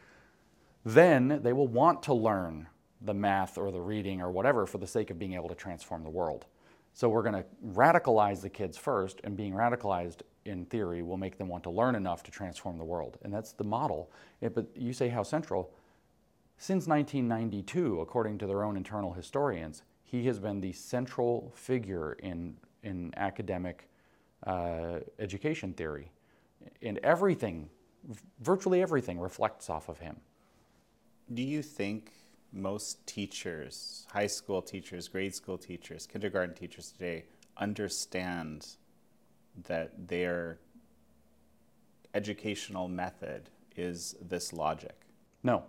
[0.83, 2.67] then they will want to learn
[3.01, 6.03] the math or the reading or whatever for the sake of being able to transform
[6.03, 6.45] the world.
[6.95, 11.37] So we're going to radicalize the kids first, and being radicalized in theory will make
[11.37, 13.17] them want to learn enough to transform the world.
[13.21, 14.09] And that's the model.
[14.39, 15.73] It, but you say how central.
[16.57, 22.55] Since 1992, according to their own internal historians, he has been the central figure in,
[22.81, 23.89] in academic
[24.47, 26.11] uh, education theory.
[26.81, 27.69] And everything,
[28.39, 30.15] virtually everything, reflects off of him.
[31.33, 32.13] Do you think
[32.55, 37.25] most teachers, high school teachers, grade school teachers, kindergarten teachers today
[37.57, 38.67] understand
[39.67, 40.59] that their
[42.13, 44.95] educational method is this logic?
[45.43, 45.63] No,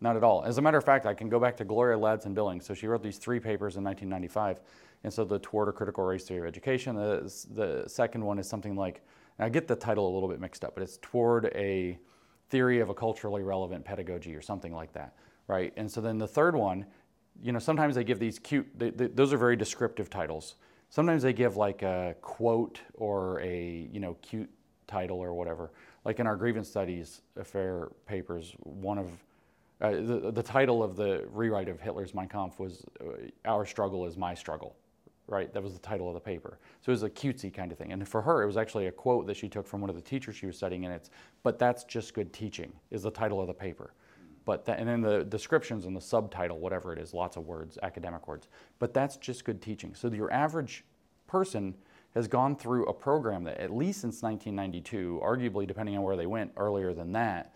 [0.00, 0.42] not at all.
[0.42, 2.64] As a matter of fact, I can go back to Gloria Ladson Billings.
[2.64, 4.60] So she wrote these three papers in 1995.
[5.04, 8.48] And so the Toward a Critical Race Theory of Education, the, the second one is
[8.48, 9.02] something like,
[9.38, 11.98] I get the title a little bit mixed up, but it's Toward a
[12.50, 15.14] Theory of a Culturally Relevant Pedagogy or something like that
[15.50, 15.72] right?
[15.76, 16.86] And so then the third one,
[17.42, 20.54] you know, sometimes they give these cute, they, they, those are very descriptive titles.
[20.90, 24.48] Sometimes they give like a quote or a, you know, cute
[24.86, 25.72] title or whatever.
[26.04, 29.08] Like in our grievance studies affair papers, one of,
[29.80, 33.04] uh, the, the title of the rewrite of Hitler's Mein Kampf was uh,
[33.44, 34.76] Our Struggle is My Struggle,
[35.26, 35.52] right?
[35.52, 36.58] That was the title of the paper.
[36.80, 37.92] So it was a cutesy kind of thing.
[37.92, 40.02] And for her, it was actually a quote that she took from one of the
[40.02, 41.10] teachers she was studying, and it's,
[41.42, 43.94] but that's just good teaching, is the title of the paper.
[44.44, 48.26] But and then the descriptions and the subtitle, whatever it is, lots of words, academic
[48.26, 48.48] words.
[48.78, 49.94] But that's just good teaching.
[49.94, 50.84] So your average
[51.26, 51.74] person
[52.14, 56.26] has gone through a program that, at least since 1992, arguably depending on where they
[56.26, 57.54] went earlier than that,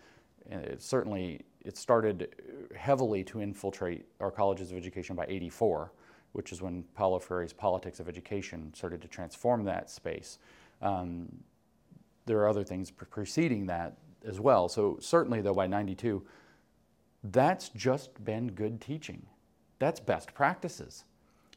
[0.49, 2.29] it certainly it started
[2.75, 5.91] heavily to infiltrate our colleges of education by 84,
[6.33, 10.37] which is when Paulo Freire's Politics of Education started to transform that space.
[10.81, 11.27] Um,
[12.27, 14.69] there are other things preceding that as well.
[14.69, 16.23] So certainly, though, by 92,
[17.31, 19.25] that's just been good teaching.
[19.79, 21.05] That's best practices.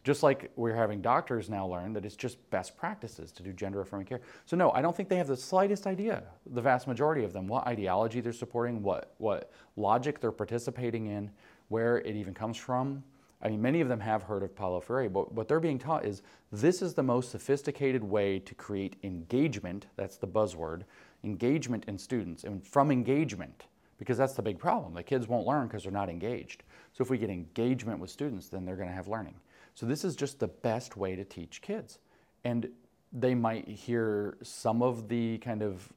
[0.04, 3.80] Just like we're having doctors now learn that it's just best practices to do gender
[3.80, 4.20] affirming care.
[4.46, 7.46] So, no, I don't think they have the slightest idea, the vast majority of them,
[7.46, 11.30] what ideology they're supporting, what, what logic they're participating in,
[11.68, 13.02] where it even comes from.
[13.42, 16.04] I mean, many of them have heard of Paulo Freire, but what they're being taught
[16.04, 20.82] is this is the most sophisticated way to create engagement, that's the buzzword,
[21.22, 23.64] engagement in students and from engagement,
[23.98, 24.94] because that's the big problem.
[24.94, 26.62] The kids won't learn because they're not engaged.
[26.92, 29.34] So if we get engagement with students, then they're going to have learning.
[29.74, 31.98] So this is just the best way to teach kids.
[32.44, 32.68] And
[33.12, 35.92] they might hear some of the kind of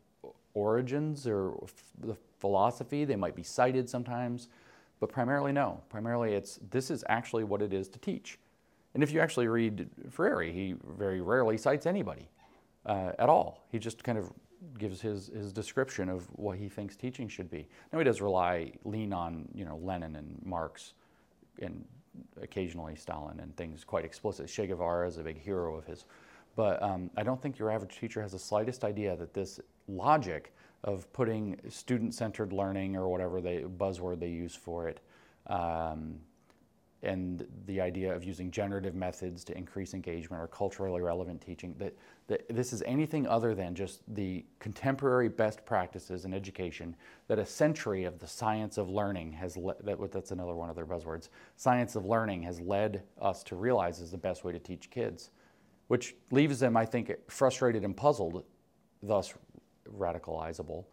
[0.54, 1.54] origins or
[2.00, 4.50] the philosophy, they might be cited sometimes,
[5.00, 5.82] but primarily no.
[5.90, 8.38] Primarily it's this is actually what it is to teach.
[8.94, 12.30] And if you actually read Freire, he very rarely cites anybody
[12.86, 13.66] uh, at all.
[13.72, 14.32] He just kind of
[14.78, 17.68] gives his, his description of what he thinks teaching should be.
[17.92, 20.94] Now he does rely, lean on you know Lenin and Marx,
[21.62, 21.86] and
[22.42, 24.48] occasionally Stalin and things quite explicit.
[24.48, 26.06] Che Guevara is a big hero of his,
[26.56, 30.54] but um, I don't think your average teacher has the slightest idea that this logic
[30.84, 35.00] of putting student-centered learning or whatever they buzzword they use for it.
[35.48, 36.20] Um,
[37.04, 41.96] and the idea of using generative methods to increase engagement or culturally relevant teaching, that,
[42.28, 46.96] that this is anything other than just the contemporary best practices in education
[47.28, 50.76] that a century of the science of learning has, le- that, that's another one of
[50.76, 54.60] their buzzwords, science of learning has led us to realize is the best way to
[54.60, 55.32] teach kids,
[55.88, 58.44] which leaves them, I think, frustrated and puzzled,
[59.02, 59.34] thus
[59.98, 60.86] radicalizable,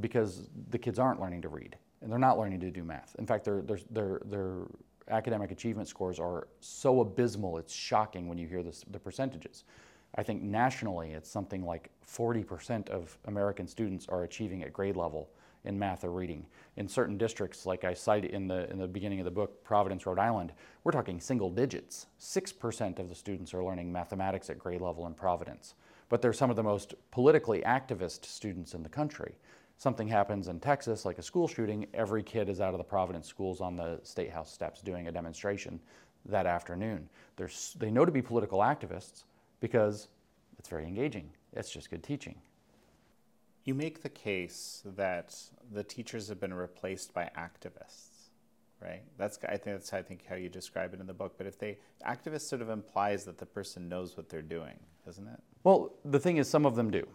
[0.00, 3.14] because the kids aren't learning to read and they're not learning to do math.
[3.18, 4.66] In fact, they're, they're, they're, they're
[5.12, 9.64] academic achievement scores are so abysmal, it's shocking when you hear this, the percentages.
[10.14, 15.30] I think nationally, it's something like 40% of American students are achieving at grade level
[15.64, 16.44] in math or reading.
[16.76, 20.04] In certain districts, like I cite in the, in the beginning of the book, Providence,
[20.04, 20.52] Rhode Island,
[20.84, 22.06] we're talking single digits.
[22.20, 25.74] 6% of the students are learning mathematics at grade level in Providence.
[26.08, 29.36] But they're some of the most politically activist students in the country
[29.82, 33.26] something happens in Texas, like a school shooting, every kid is out of the Providence
[33.26, 35.80] schools on the State House steps doing a demonstration
[36.26, 37.08] that afternoon.
[37.34, 39.24] They're, they know to be political activists
[39.58, 40.06] because
[40.56, 41.28] it's very engaging.
[41.52, 42.36] It's just good teaching.
[43.64, 45.36] You make the case that
[45.72, 48.28] the teachers have been replaced by activists,
[48.80, 49.02] right?
[49.18, 51.34] That's I think that's I think how you describe it in the book.
[51.36, 55.26] But if they activists sort of implies that the person knows what they're doing, doesn't
[55.26, 55.40] it?
[55.62, 57.06] Well, the thing is, some of them do.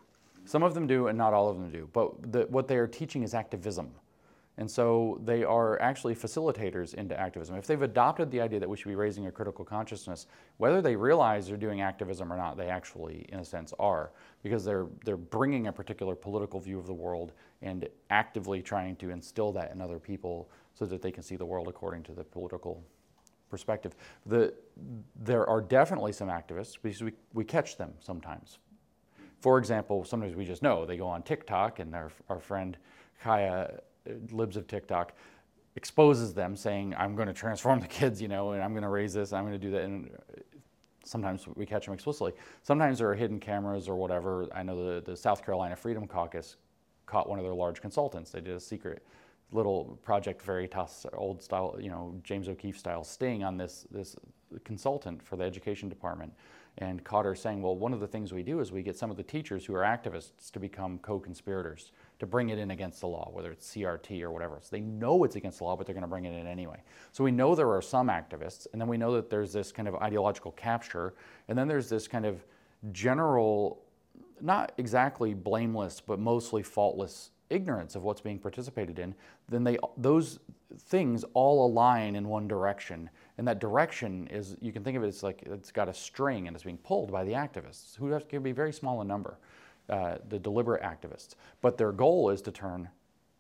[0.48, 1.89] Some of them do, and not all of them do.
[1.91, 3.91] But the, what they are teaching is activism.
[4.60, 7.58] And so they are actually facilitators into activism.
[7.58, 10.26] If they've adopted the idea that we should be raising a critical consciousness,
[10.56, 14.66] whether they realize they're doing activism or not, they actually, in a sense, are, because
[14.66, 19.52] they're, they're bringing a particular political view of the world and actively trying to instill
[19.52, 22.84] that in other people so that they can see the world according to the political
[23.52, 23.95] perspective.
[24.26, 24.54] The,
[25.24, 28.58] there are definitely some activists, because we, we catch them sometimes
[29.40, 32.78] for example, sometimes we just know they go on TikTok, and our, our friend
[33.24, 33.80] Chaya,
[34.10, 35.14] uh, libs of TikTok,
[35.76, 38.90] exposes them saying, I'm going to transform the kids, you know, and I'm going to
[38.90, 39.84] raise this, I'm going to do that.
[39.84, 40.42] And uh,
[41.06, 42.34] sometimes we catch them explicitly.
[42.64, 44.48] Sometimes there are hidden cameras or whatever.
[44.54, 46.58] I know the, the South Carolina Freedom Caucus
[47.06, 48.32] caught one of their large consultants.
[48.32, 49.06] They did a secret
[49.54, 54.16] little Project Veritas, old style, you know, James O'Keefe style sting on this, this
[54.66, 56.34] consultant for the education department
[56.80, 59.17] and Cotter saying, well, one of the things we do is we get some of
[59.17, 63.30] the teachers who are activists to become co-conspirators, to bring it in against the law,
[63.34, 64.59] whether it's CRT or whatever.
[64.61, 66.78] So they know it's against the law, but they're going to bring it in anyway.
[67.13, 69.88] So we know there are some activists, and then we know that there's this kind
[69.88, 71.15] of ideological capture,
[71.47, 72.45] and then there's this kind of
[72.91, 73.82] general,
[74.39, 79.15] not exactly blameless, but mostly faultless ignorance of what's being participated in,
[79.49, 80.39] then they those
[80.78, 83.09] things all align in one direction.
[83.38, 86.48] And that direction is you can think of it as like it's got a string
[86.48, 89.38] and it's being pulled by the activists, who can be very small in number,
[89.90, 91.36] uh, the deliberate activists.
[91.62, 92.90] But their goal is to turn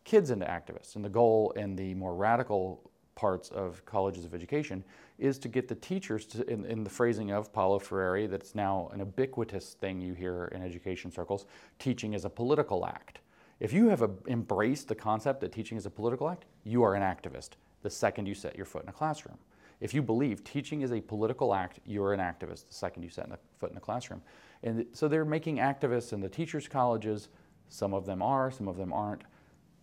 [0.03, 0.95] kids into activists.
[0.95, 4.83] And the goal in the more radical parts of colleges of education
[5.17, 8.89] is to get the teachers to, in, in, the phrasing of Paulo Freire, that's now
[8.93, 11.47] an ubiquitous thing you hear in education circles,
[11.79, 13.19] teaching is a political act.
[13.59, 16.93] If you have a, embraced the concept that teaching is a political act, you are
[16.93, 19.37] an activist the second you set your foot in a classroom.
[19.79, 23.29] If you believe teaching is a political act, you're an activist the second you set
[23.59, 24.21] foot in the classroom.
[24.63, 27.29] And so they're making activists in the teachers' colleges.
[27.69, 29.23] Some of them are, some of them aren't.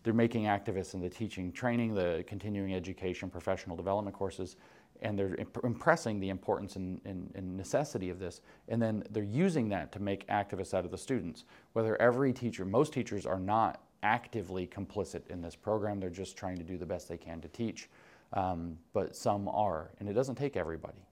[0.02, 4.56] They're making activists in the teaching training, the continuing education, professional development courses
[5.02, 8.40] and they're imp- impressing the importance and, and, and, necessity of this.
[8.68, 11.44] And then they're using that to make activists out of the students.
[11.72, 16.56] Whether every teacher, most teachers are not actively complicit in this program, they're just trying
[16.56, 17.88] to do the best they can to teach.
[18.34, 21.06] Um, but some are, and it doesn't take everybody.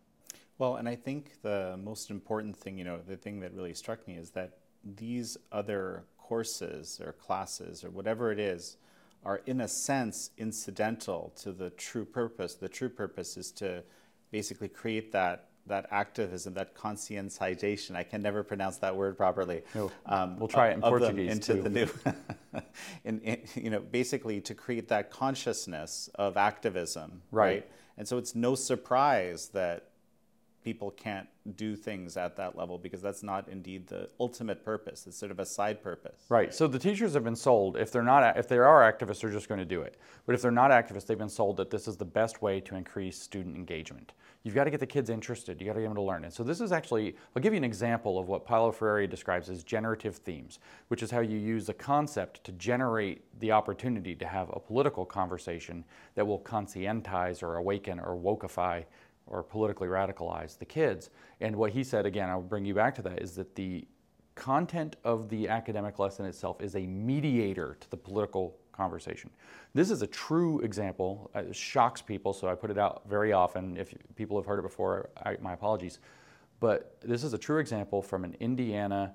[0.58, 4.06] Well, and I think the most important thing, you know, the thing that really struck
[4.06, 8.76] me is that these other courses or classes or whatever it is,
[9.24, 12.54] are in a sense incidental to the true purpose.
[12.54, 13.84] The true purpose is to
[14.30, 17.94] basically create that that activism, that conscientization.
[17.96, 19.62] I can never pronounce that word properly.
[19.74, 21.62] No, um, we'll try it in Portuguese, into too.
[21.62, 21.88] the new,
[23.04, 27.68] in, in, you know, basically to create that consciousness of activism, Right.
[27.98, 29.91] And so it's no surprise that
[30.62, 35.06] people can't do things at that level because that's not indeed the ultimate purpose.
[35.06, 36.24] It's sort of a side purpose.
[36.28, 36.54] Right.
[36.54, 39.48] So the teachers have been sold if they're not if they are activists, they're just
[39.48, 39.96] going to do it.
[40.24, 42.76] But if they're not activists, they've been sold that this is the best way to
[42.76, 44.12] increase student engagement.
[44.44, 45.60] You've got to get the kids interested.
[45.60, 46.24] You got to get them to learn.
[46.24, 49.50] And so this is actually I'll give you an example of what Paulo Freire describes
[49.50, 54.26] as generative themes, which is how you use a concept to generate the opportunity to
[54.26, 55.84] have a political conversation
[56.14, 58.84] that will conscientize or awaken or wokeify
[59.26, 61.10] or politically radicalize the kids.
[61.40, 63.86] And what he said, again, I'll bring you back to that, is that the
[64.34, 69.30] content of the academic lesson itself is a mediator to the political conversation.
[69.74, 71.30] This is a true example.
[71.34, 73.76] It shocks people, so I put it out very often.
[73.76, 75.98] If people have heard it before, I, my apologies.
[76.60, 79.12] But this is a true example from an Indiana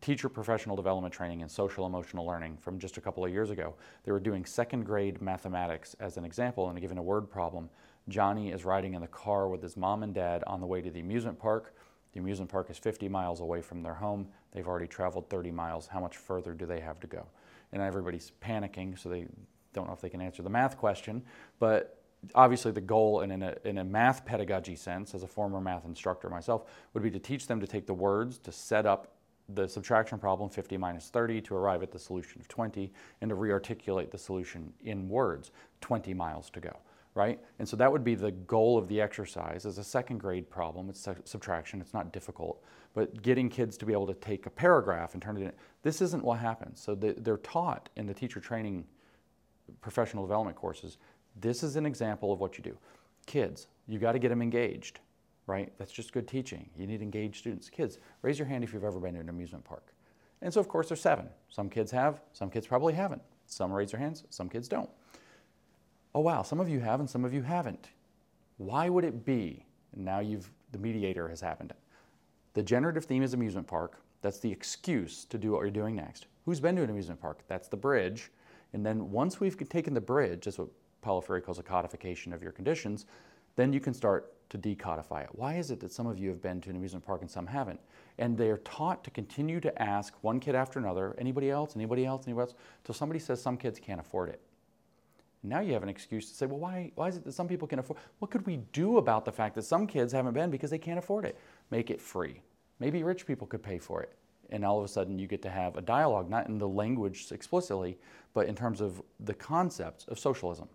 [0.00, 3.74] teacher professional development training in social emotional learning from just a couple of years ago.
[4.04, 7.68] They were doing second grade mathematics as an example and given a word problem.
[8.10, 10.90] Johnny is riding in the car with his mom and dad on the way to
[10.90, 11.74] the amusement park.
[12.12, 14.28] The amusement park is 50 miles away from their home.
[14.52, 15.86] They've already traveled 30 miles.
[15.86, 17.26] How much further do they have to go?
[17.72, 19.26] And everybody's panicking, so they
[19.72, 21.22] don't know if they can answer the math question.
[21.60, 22.02] But
[22.34, 25.84] obviously, the goal, and in a, in a math pedagogy sense, as a former math
[25.84, 29.12] instructor myself, would be to teach them to take the words to set up
[29.54, 33.34] the subtraction problem 50 minus 30 to arrive at the solution of 20 and to
[33.34, 35.50] rearticulate the solution in words
[35.80, 36.76] 20 miles to go
[37.14, 40.48] right and so that would be the goal of the exercise as a second grade
[40.48, 42.62] problem it's subtraction it's not difficult
[42.94, 45.52] but getting kids to be able to take a paragraph and turn it in
[45.82, 48.84] this isn't what happens so they, they're taught in the teacher training
[49.80, 50.98] professional development courses
[51.40, 52.76] this is an example of what you do
[53.26, 55.00] kids you got to get them engaged
[55.50, 55.72] right?
[55.78, 56.70] That's just good teaching.
[56.76, 57.68] You need engaged students.
[57.68, 59.92] Kids, raise your hand if you've ever been to an amusement park.
[60.42, 61.28] And so, of course, there's seven.
[61.48, 63.20] Some kids have, some kids probably haven't.
[63.46, 64.88] Some raise their hands, some kids don't.
[66.14, 67.90] Oh, wow, some of you have and some of you haven't.
[68.56, 69.64] Why would it be?
[69.94, 71.72] Now you've, the mediator has happened.
[72.54, 74.00] The generative theme is amusement park.
[74.22, 76.26] That's the excuse to do what you're doing next.
[76.44, 77.40] Who's been to an amusement park?
[77.46, 78.30] That's the bridge.
[78.72, 80.68] And then once we've taken the bridge, that's what
[81.00, 83.06] Paulo Freire calls a codification of your conditions,
[83.56, 85.30] then you can start to decodify it.
[85.32, 87.46] Why is it that some of you have been to an amusement park and some
[87.46, 87.80] haven't?
[88.18, 92.04] And they are taught to continue to ask one kid after another, anybody else, anybody
[92.04, 92.54] else, anybody else,
[92.84, 94.40] till somebody says some kids can't afford it.
[95.42, 97.66] Now you have an excuse to say, well, why, why is it that some people
[97.66, 97.98] can afford?
[98.18, 100.98] What could we do about the fact that some kids haven't been because they can't
[100.98, 101.38] afford it?
[101.70, 102.42] Make it free.
[102.78, 104.14] Maybe rich people could pay for it.
[104.50, 107.26] And all of a sudden you get to have a dialogue, not in the language
[107.30, 107.98] explicitly,
[108.34, 110.68] but in terms of the concepts of socialism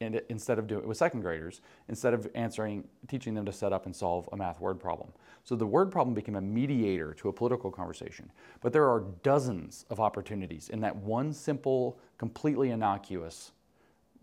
[0.00, 3.72] and instead of doing it with second graders, instead of answering, teaching them to set
[3.72, 5.12] up and solve a math word problem.
[5.44, 8.30] So the word problem became a mediator to a political conversation.
[8.62, 13.52] But there are dozens of opportunities in that one simple, completely innocuous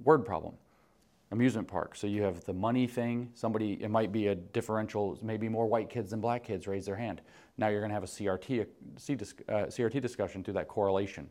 [0.03, 0.53] word problem.
[1.31, 1.95] Amusement park.
[1.95, 3.29] So you have the money thing.
[3.33, 5.19] Somebody, it might be a differential.
[5.21, 7.21] Maybe more white kids than black kids raise their hand.
[7.57, 8.65] Now you're going to have a CRT,
[8.97, 11.29] C dis- uh, CRT discussion through that correlation.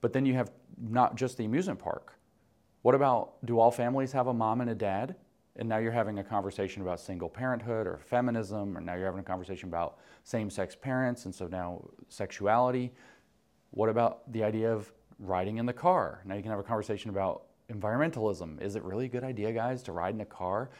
[0.00, 2.18] But then you have not just the amusement park.
[2.82, 5.14] What about do all families have a mom and a dad?
[5.56, 9.20] And now you're having a conversation about single parenthood or feminism, or now you're having
[9.20, 12.92] a conversation about same sex parents, and so now sexuality.
[13.70, 16.20] What about the idea of riding in the car?
[16.24, 18.60] Now you can have a conversation about environmentalism.
[18.60, 20.70] Is it really a good idea, guys, to ride in a car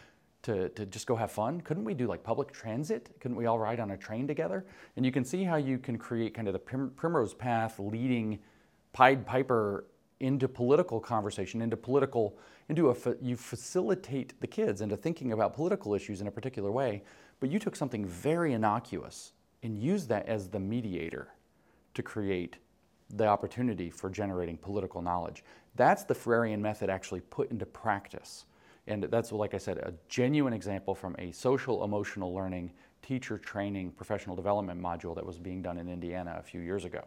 [0.42, 1.60] to, to just go have fun?
[1.60, 3.10] Couldn't we do like public transit?
[3.20, 4.66] Couldn't we all ride on a train together?
[4.96, 8.38] And you can see how you can create kind of the prim- primrose path leading
[8.92, 9.86] Pied Piper
[10.20, 15.54] into political conversation, into political, into a, fa- you facilitate the kids into thinking about
[15.54, 17.02] political issues in a particular way,
[17.40, 19.32] but you took something very innocuous
[19.62, 21.28] and used that as the mediator
[21.94, 22.58] to create
[23.10, 25.44] the opportunity for generating political knowledge.
[25.76, 28.46] That's the Freirean method actually put into practice.
[28.86, 32.72] And that's, like I said, a genuine example from a social emotional learning
[33.02, 37.06] teacher training professional development module that was being done in Indiana a few years ago.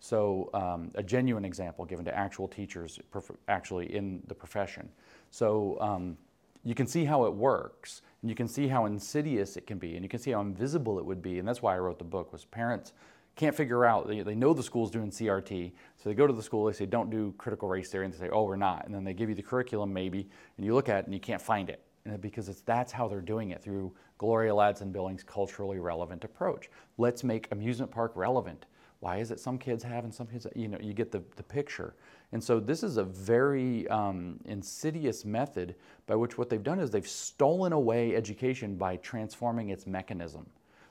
[0.00, 3.00] So, um, a genuine example given to actual teachers
[3.48, 4.88] actually in the profession.
[5.30, 6.16] So, um,
[6.64, 9.94] you can see how it works, and you can see how insidious it can be,
[9.94, 11.38] and you can see how invisible it would be.
[11.38, 12.32] And that's why I wrote the book.
[12.32, 12.92] Was parents
[13.38, 14.08] can't figure out.
[14.08, 16.66] They, they know the school's doing CRT, so they go to the school.
[16.66, 19.04] They say, "Don't do critical race theory," and they say, "Oh, we're not." And then
[19.04, 21.70] they give you the curriculum maybe, and you look at it and you can't find
[21.70, 26.24] it, and because it's that's how they're doing it through Gloria Ladson Billings' culturally relevant
[26.24, 26.68] approach.
[26.98, 28.66] Let's make amusement park relevant.
[29.00, 31.42] Why is it some kids have and some kids, you know, you get the, the
[31.44, 31.94] picture.
[32.32, 36.90] And so this is a very um, insidious method by which what they've done is
[36.90, 40.46] they've stolen away education by transforming its mechanism.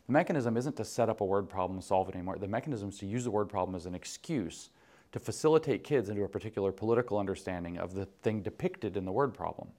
[0.07, 2.37] The mechanism isn't to set up a word problem and solve it anymore.
[2.37, 4.69] The mechanism is to use the word problem as an excuse
[5.11, 9.33] to facilitate kids into a particular political understanding of the thing depicted in the word
[9.33, 9.69] problem.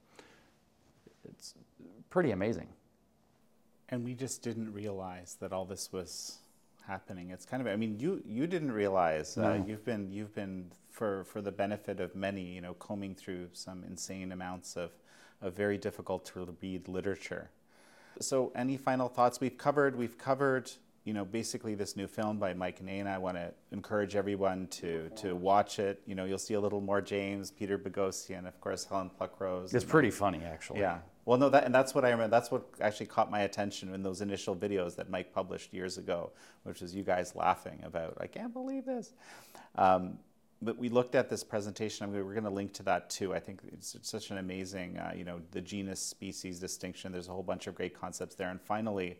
[1.27, 1.53] It's
[2.09, 2.67] pretty amazing.
[3.89, 6.37] And we just didn't realize that all this was
[6.85, 7.29] happening.
[7.31, 9.65] It's kind of I mean you you didn't realize uh, No.
[9.67, 13.83] you've been you've been for for the benefit of many you know combing through some
[13.83, 14.91] insane amounts of
[15.41, 17.49] of very difficult to read literature.
[18.19, 20.71] So any final thoughts we've covered we've covered
[21.05, 23.07] you know basically this new film by Mike Nayna.
[23.07, 26.01] I want to encourage everyone to to watch it.
[26.05, 29.73] You know you'll see a little more James, Peter Boghossian, and of course Helen Pluckrose.
[29.73, 30.81] It's and- pretty funny, actually.
[30.81, 30.99] yeah.
[31.25, 32.35] Well, no, that and that's what I remember.
[32.35, 36.31] That's what actually caught my attention in those initial videos that Mike published years ago,
[36.63, 38.17] which was you guys laughing about.
[38.19, 39.13] I can't believe this.
[39.75, 40.17] Um,
[40.61, 42.11] but we looked at this presentation.
[42.11, 43.33] We're going to link to that too.
[43.33, 47.11] I think it's, it's such an amazing, uh, you know, the genus species distinction.
[47.11, 48.49] There's a whole bunch of great concepts there.
[48.49, 49.17] And finally,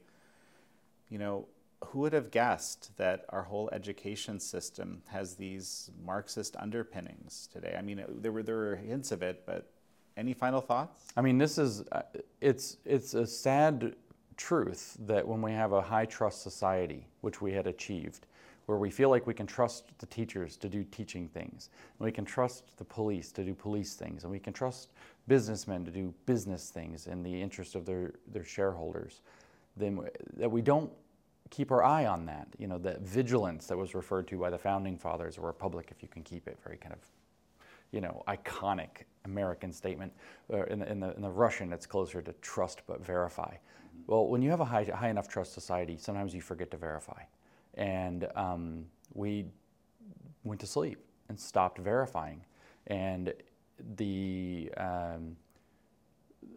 [1.09, 1.47] you know,
[1.85, 7.75] who would have guessed that our whole education system has these Marxist underpinnings today?
[7.77, 9.71] I mean, there were there were hints of it, but
[10.17, 11.05] any final thoughts?
[11.15, 12.01] I mean, this is uh,
[12.41, 13.95] it's it's a sad
[14.35, 18.27] truth that when we have a high trust society, which we had achieved,
[18.69, 22.11] where we feel like we can trust the teachers to do teaching things, and we
[22.11, 24.89] can trust the police to do police things, and we can trust
[25.27, 29.21] businessmen to do business things in the interest of their their shareholders,
[29.75, 29.99] then
[30.37, 30.91] that we don't
[31.49, 32.47] keep our eye on that.
[32.59, 36.03] You know, that vigilance that was referred to by the founding fathers, a republic if
[36.03, 36.99] you can keep it, very kind of
[37.91, 40.13] you know, iconic American statement.
[40.53, 43.55] Uh, in, the, in, the, in the Russian, it's closer to trust but verify.
[44.05, 47.23] Well, when you have a high, high enough trust society, sometimes you forget to verify.
[47.79, 48.85] And um,
[49.15, 49.45] we
[50.43, 50.99] went to sleep
[51.29, 52.45] and stopped verifying.
[52.87, 53.33] And
[53.95, 55.35] the um,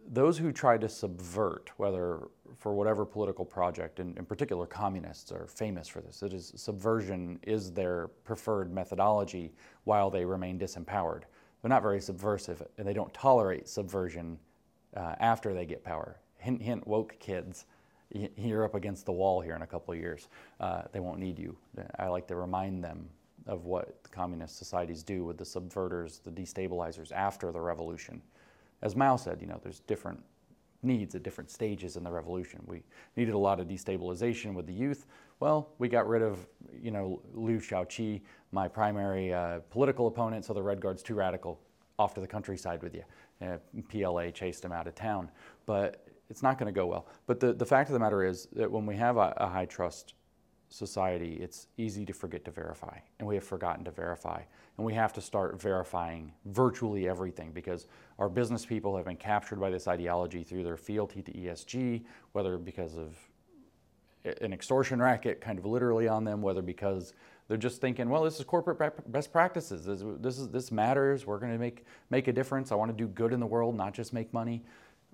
[0.09, 2.27] those who try to subvert, whether
[2.57, 6.21] for whatever political project, and in particular communists are famous for this.
[6.21, 9.53] It is subversion is their preferred methodology
[9.85, 11.21] while they remain disempowered.
[11.61, 14.37] They're not very subversive, and they don't tolerate subversion
[14.95, 16.19] uh, after they get power.
[16.37, 17.65] Hint, hint, woke kids,
[18.37, 20.27] you're up against the wall here in a couple of years.
[20.59, 21.55] Uh, they won't need you.
[21.99, 23.09] I like to remind them
[23.47, 28.21] of what communist societies do with the subverters, the destabilizers after the revolution
[28.83, 30.21] as Mao said, you know, there's different
[30.83, 32.61] needs at different stages in the revolution.
[32.67, 32.83] We
[33.15, 35.05] needed a lot of destabilization with the youth.
[35.39, 36.45] Well, we got rid of,
[36.81, 38.21] you know, Liu Shaoqi,
[38.51, 41.59] my primary uh, political opponent, so the Red Guard's too radical,
[41.97, 43.03] off to the countryside with you.
[43.41, 43.57] Uh,
[43.89, 45.31] PLA chased him out of town.
[45.65, 47.07] But it's not going to go well.
[47.27, 49.65] But the, the fact of the matter is that when we have a, a high
[49.65, 50.13] trust
[50.69, 54.41] society, it's easy to forget to verify, and we have forgotten to verify.
[54.77, 57.85] And we have to start verifying virtually everything because
[58.17, 62.57] our business people have been captured by this ideology through their fealty to ESG, whether
[62.57, 63.15] because of
[64.41, 67.13] an extortion racket kind of literally on them, whether because
[67.47, 69.85] they're just thinking, well, this is corporate best practices.
[69.85, 71.27] This, this, is, this matters.
[71.27, 72.71] We're going to make, make a difference.
[72.71, 74.63] I want to do good in the world, not just make money.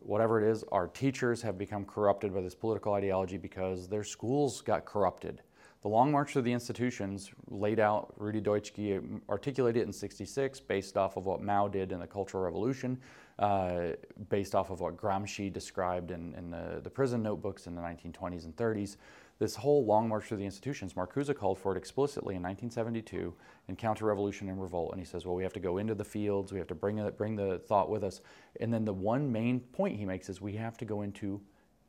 [0.02, 4.62] Whatever it is, our teachers have become corrupted by this political ideology because their schools
[4.62, 5.42] got corrupted.
[5.82, 10.98] The Long March of the Institutions laid out, Rudi Dutschke articulated it in 66 based
[10.98, 13.00] off of what Mao did in the Cultural Revolution,
[13.40, 13.92] uh,
[14.28, 18.44] based off of what Gramsci described in, in the, the prison notebooks in the 1920s
[18.44, 18.98] and 30s.
[19.40, 23.34] This whole Long March Through the Institutions, Marcuse called for it explicitly in 1972
[23.70, 24.92] in Counter Revolution and Revolt.
[24.92, 26.98] And he says, well, we have to go into the fields, we have to bring,
[26.98, 28.20] it, bring the thought with us.
[28.60, 31.42] And then the one main point he makes is we have to go into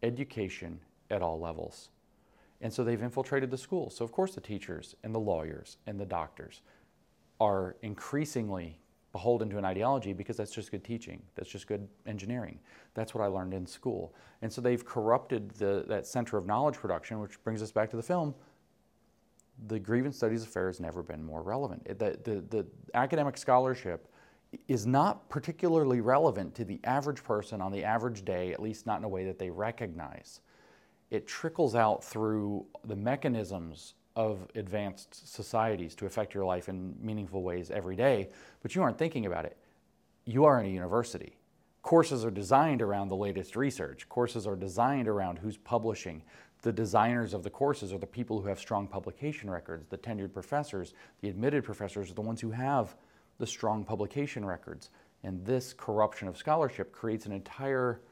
[0.04, 1.88] education at all levels.
[2.60, 3.96] And so they've infiltrated the schools.
[3.96, 6.62] So, of course, the teachers and the lawyers and the doctors
[7.40, 8.78] are increasingly
[9.12, 11.22] beholden to an ideology because that's just good teaching.
[11.34, 12.58] That's just good engineering.
[12.94, 14.14] That's what I learned in school.
[14.42, 17.96] And so they've corrupted the, that center of knowledge production, which brings us back to
[17.96, 18.34] the film.
[19.66, 21.84] The grievance studies affair has never been more relevant.
[21.86, 24.08] The, the, the academic scholarship
[24.68, 28.98] is not particularly relevant to the average person on the average day, at least not
[28.98, 30.40] in a way that they recognize
[31.10, 37.42] it trickles out through the mechanisms of advanced societies to affect your life in meaningful
[37.42, 38.28] ways every day,
[38.62, 39.56] but you aren't thinking about it.
[40.24, 41.36] You are in a university.
[41.82, 44.08] Courses are designed around the latest research.
[44.08, 46.22] Courses are designed around who's publishing.
[46.62, 49.86] The designers of the courses are the people who have strong publication records.
[49.88, 50.92] The tenured professors,
[51.22, 52.96] the admitted professors are the ones who have
[53.38, 54.90] the strong publication records.
[55.22, 58.02] And this corruption of scholarship creates an entire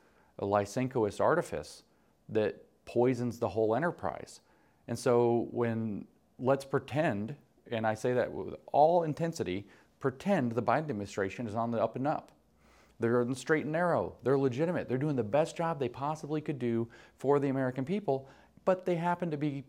[0.40, 1.82] Lysenkoist artifice
[2.30, 4.40] that poisons the whole enterprise.
[4.88, 6.06] And so when
[6.38, 7.36] let's pretend,
[7.70, 9.66] and I say that with all intensity,
[10.00, 12.32] pretend the Biden administration is on the up and up.
[13.00, 14.16] They're on the straight and narrow.
[14.22, 14.88] They're legitimate.
[14.88, 18.28] They're doing the best job they possibly could do for the American people,
[18.64, 19.64] but they happen to be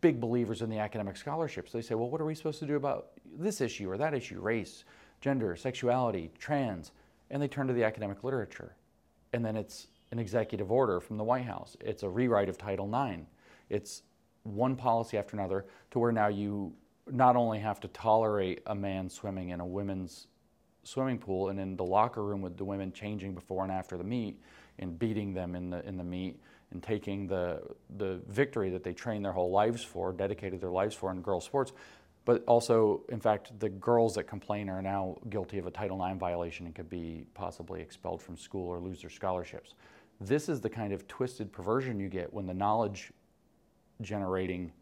[0.00, 1.72] big believers in the academic scholarships.
[1.72, 4.38] They say, well, what are we supposed to do about this issue or that issue,
[4.38, 4.84] race,
[5.22, 6.92] gender, sexuality, trans?
[7.30, 8.76] And they turn to the academic literature.
[9.32, 11.76] And then it's an executive order from the White House.
[11.80, 13.22] It's a rewrite of Title IX.
[13.70, 14.02] It's
[14.44, 16.72] one policy after another to where now you
[17.10, 20.28] not only have to tolerate a man swimming in a women's
[20.84, 24.04] swimming pool and in the locker room with the women changing before and after the
[24.04, 24.38] meet
[24.78, 26.40] and beating them in the in the meet
[26.72, 27.62] and taking the
[27.96, 31.44] the victory that they trained their whole lives for, dedicated their lives for in girls
[31.44, 31.72] sports.
[32.26, 36.18] But also, in fact, the girls that complain are now guilty of a Title IX
[36.18, 39.74] violation and could be possibly expelled from school or lose their scholarships.
[40.20, 43.12] This is the kind of twisted perversion you get when the knowledge
[44.00, 44.72] generating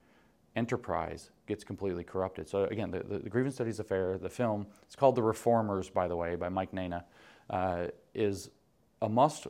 [0.56, 2.48] enterprise gets completely corrupted.
[2.48, 6.08] So again, the, the, the, Grievance Studies Affair, the film, it's called The Reformers, by
[6.08, 7.04] the way, by Mike Nayna,
[7.50, 8.50] uh, is
[9.00, 9.46] a must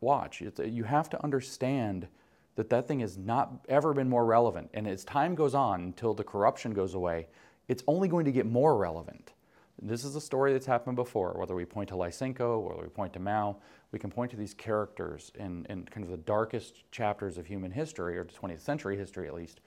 [0.00, 0.42] watch.
[0.42, 2.08] It's, you have to understand
[2.56, 4.70] that that thing has not ever been more relevant.
[4.74, 7.28] And as time goes on, until the corruption goes away,
[7.68, 9.32] it's only going to get more relevant.
[9.80, 13.12] This is a story that's happened before, whether we point to Lysenko, whether we point
[13.14, 13.56] to Mao,
[13.90, 17.70] we can point to these characters in, in kind of the darkest chapters of human
[17.70, 19.60] history, or 20th century history at least,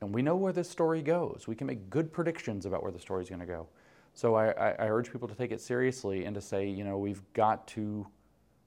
[0.00, 1.46] and we know where this story goes.
[1.46, 3.66] We can make good predictions about where the story is going to go.
[4.14, 6.98] So I, I, I, urge people to take it seriously and to say, you know,
[6.98, 8.06] we've got to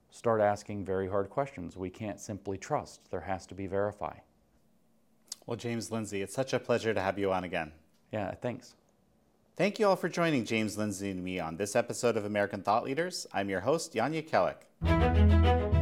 [0.10, 1.76] start asking very hard questions.
[1.76, 3.10] We can't simply trust.
[3.12, 4.14] There has to be verify.
[5.45, 7.72] Well, James Lindsay, it's such a pleasure to have you on again.
[8.12, 8.76] Yeah, thanks.
[9.57, 12.86] Thank you all for joining James Lindsay and me on this episode of American Thought
[12.86, 13.28] Leaders.
[13.34, 15.81] I'm your host, Jan Jekielek.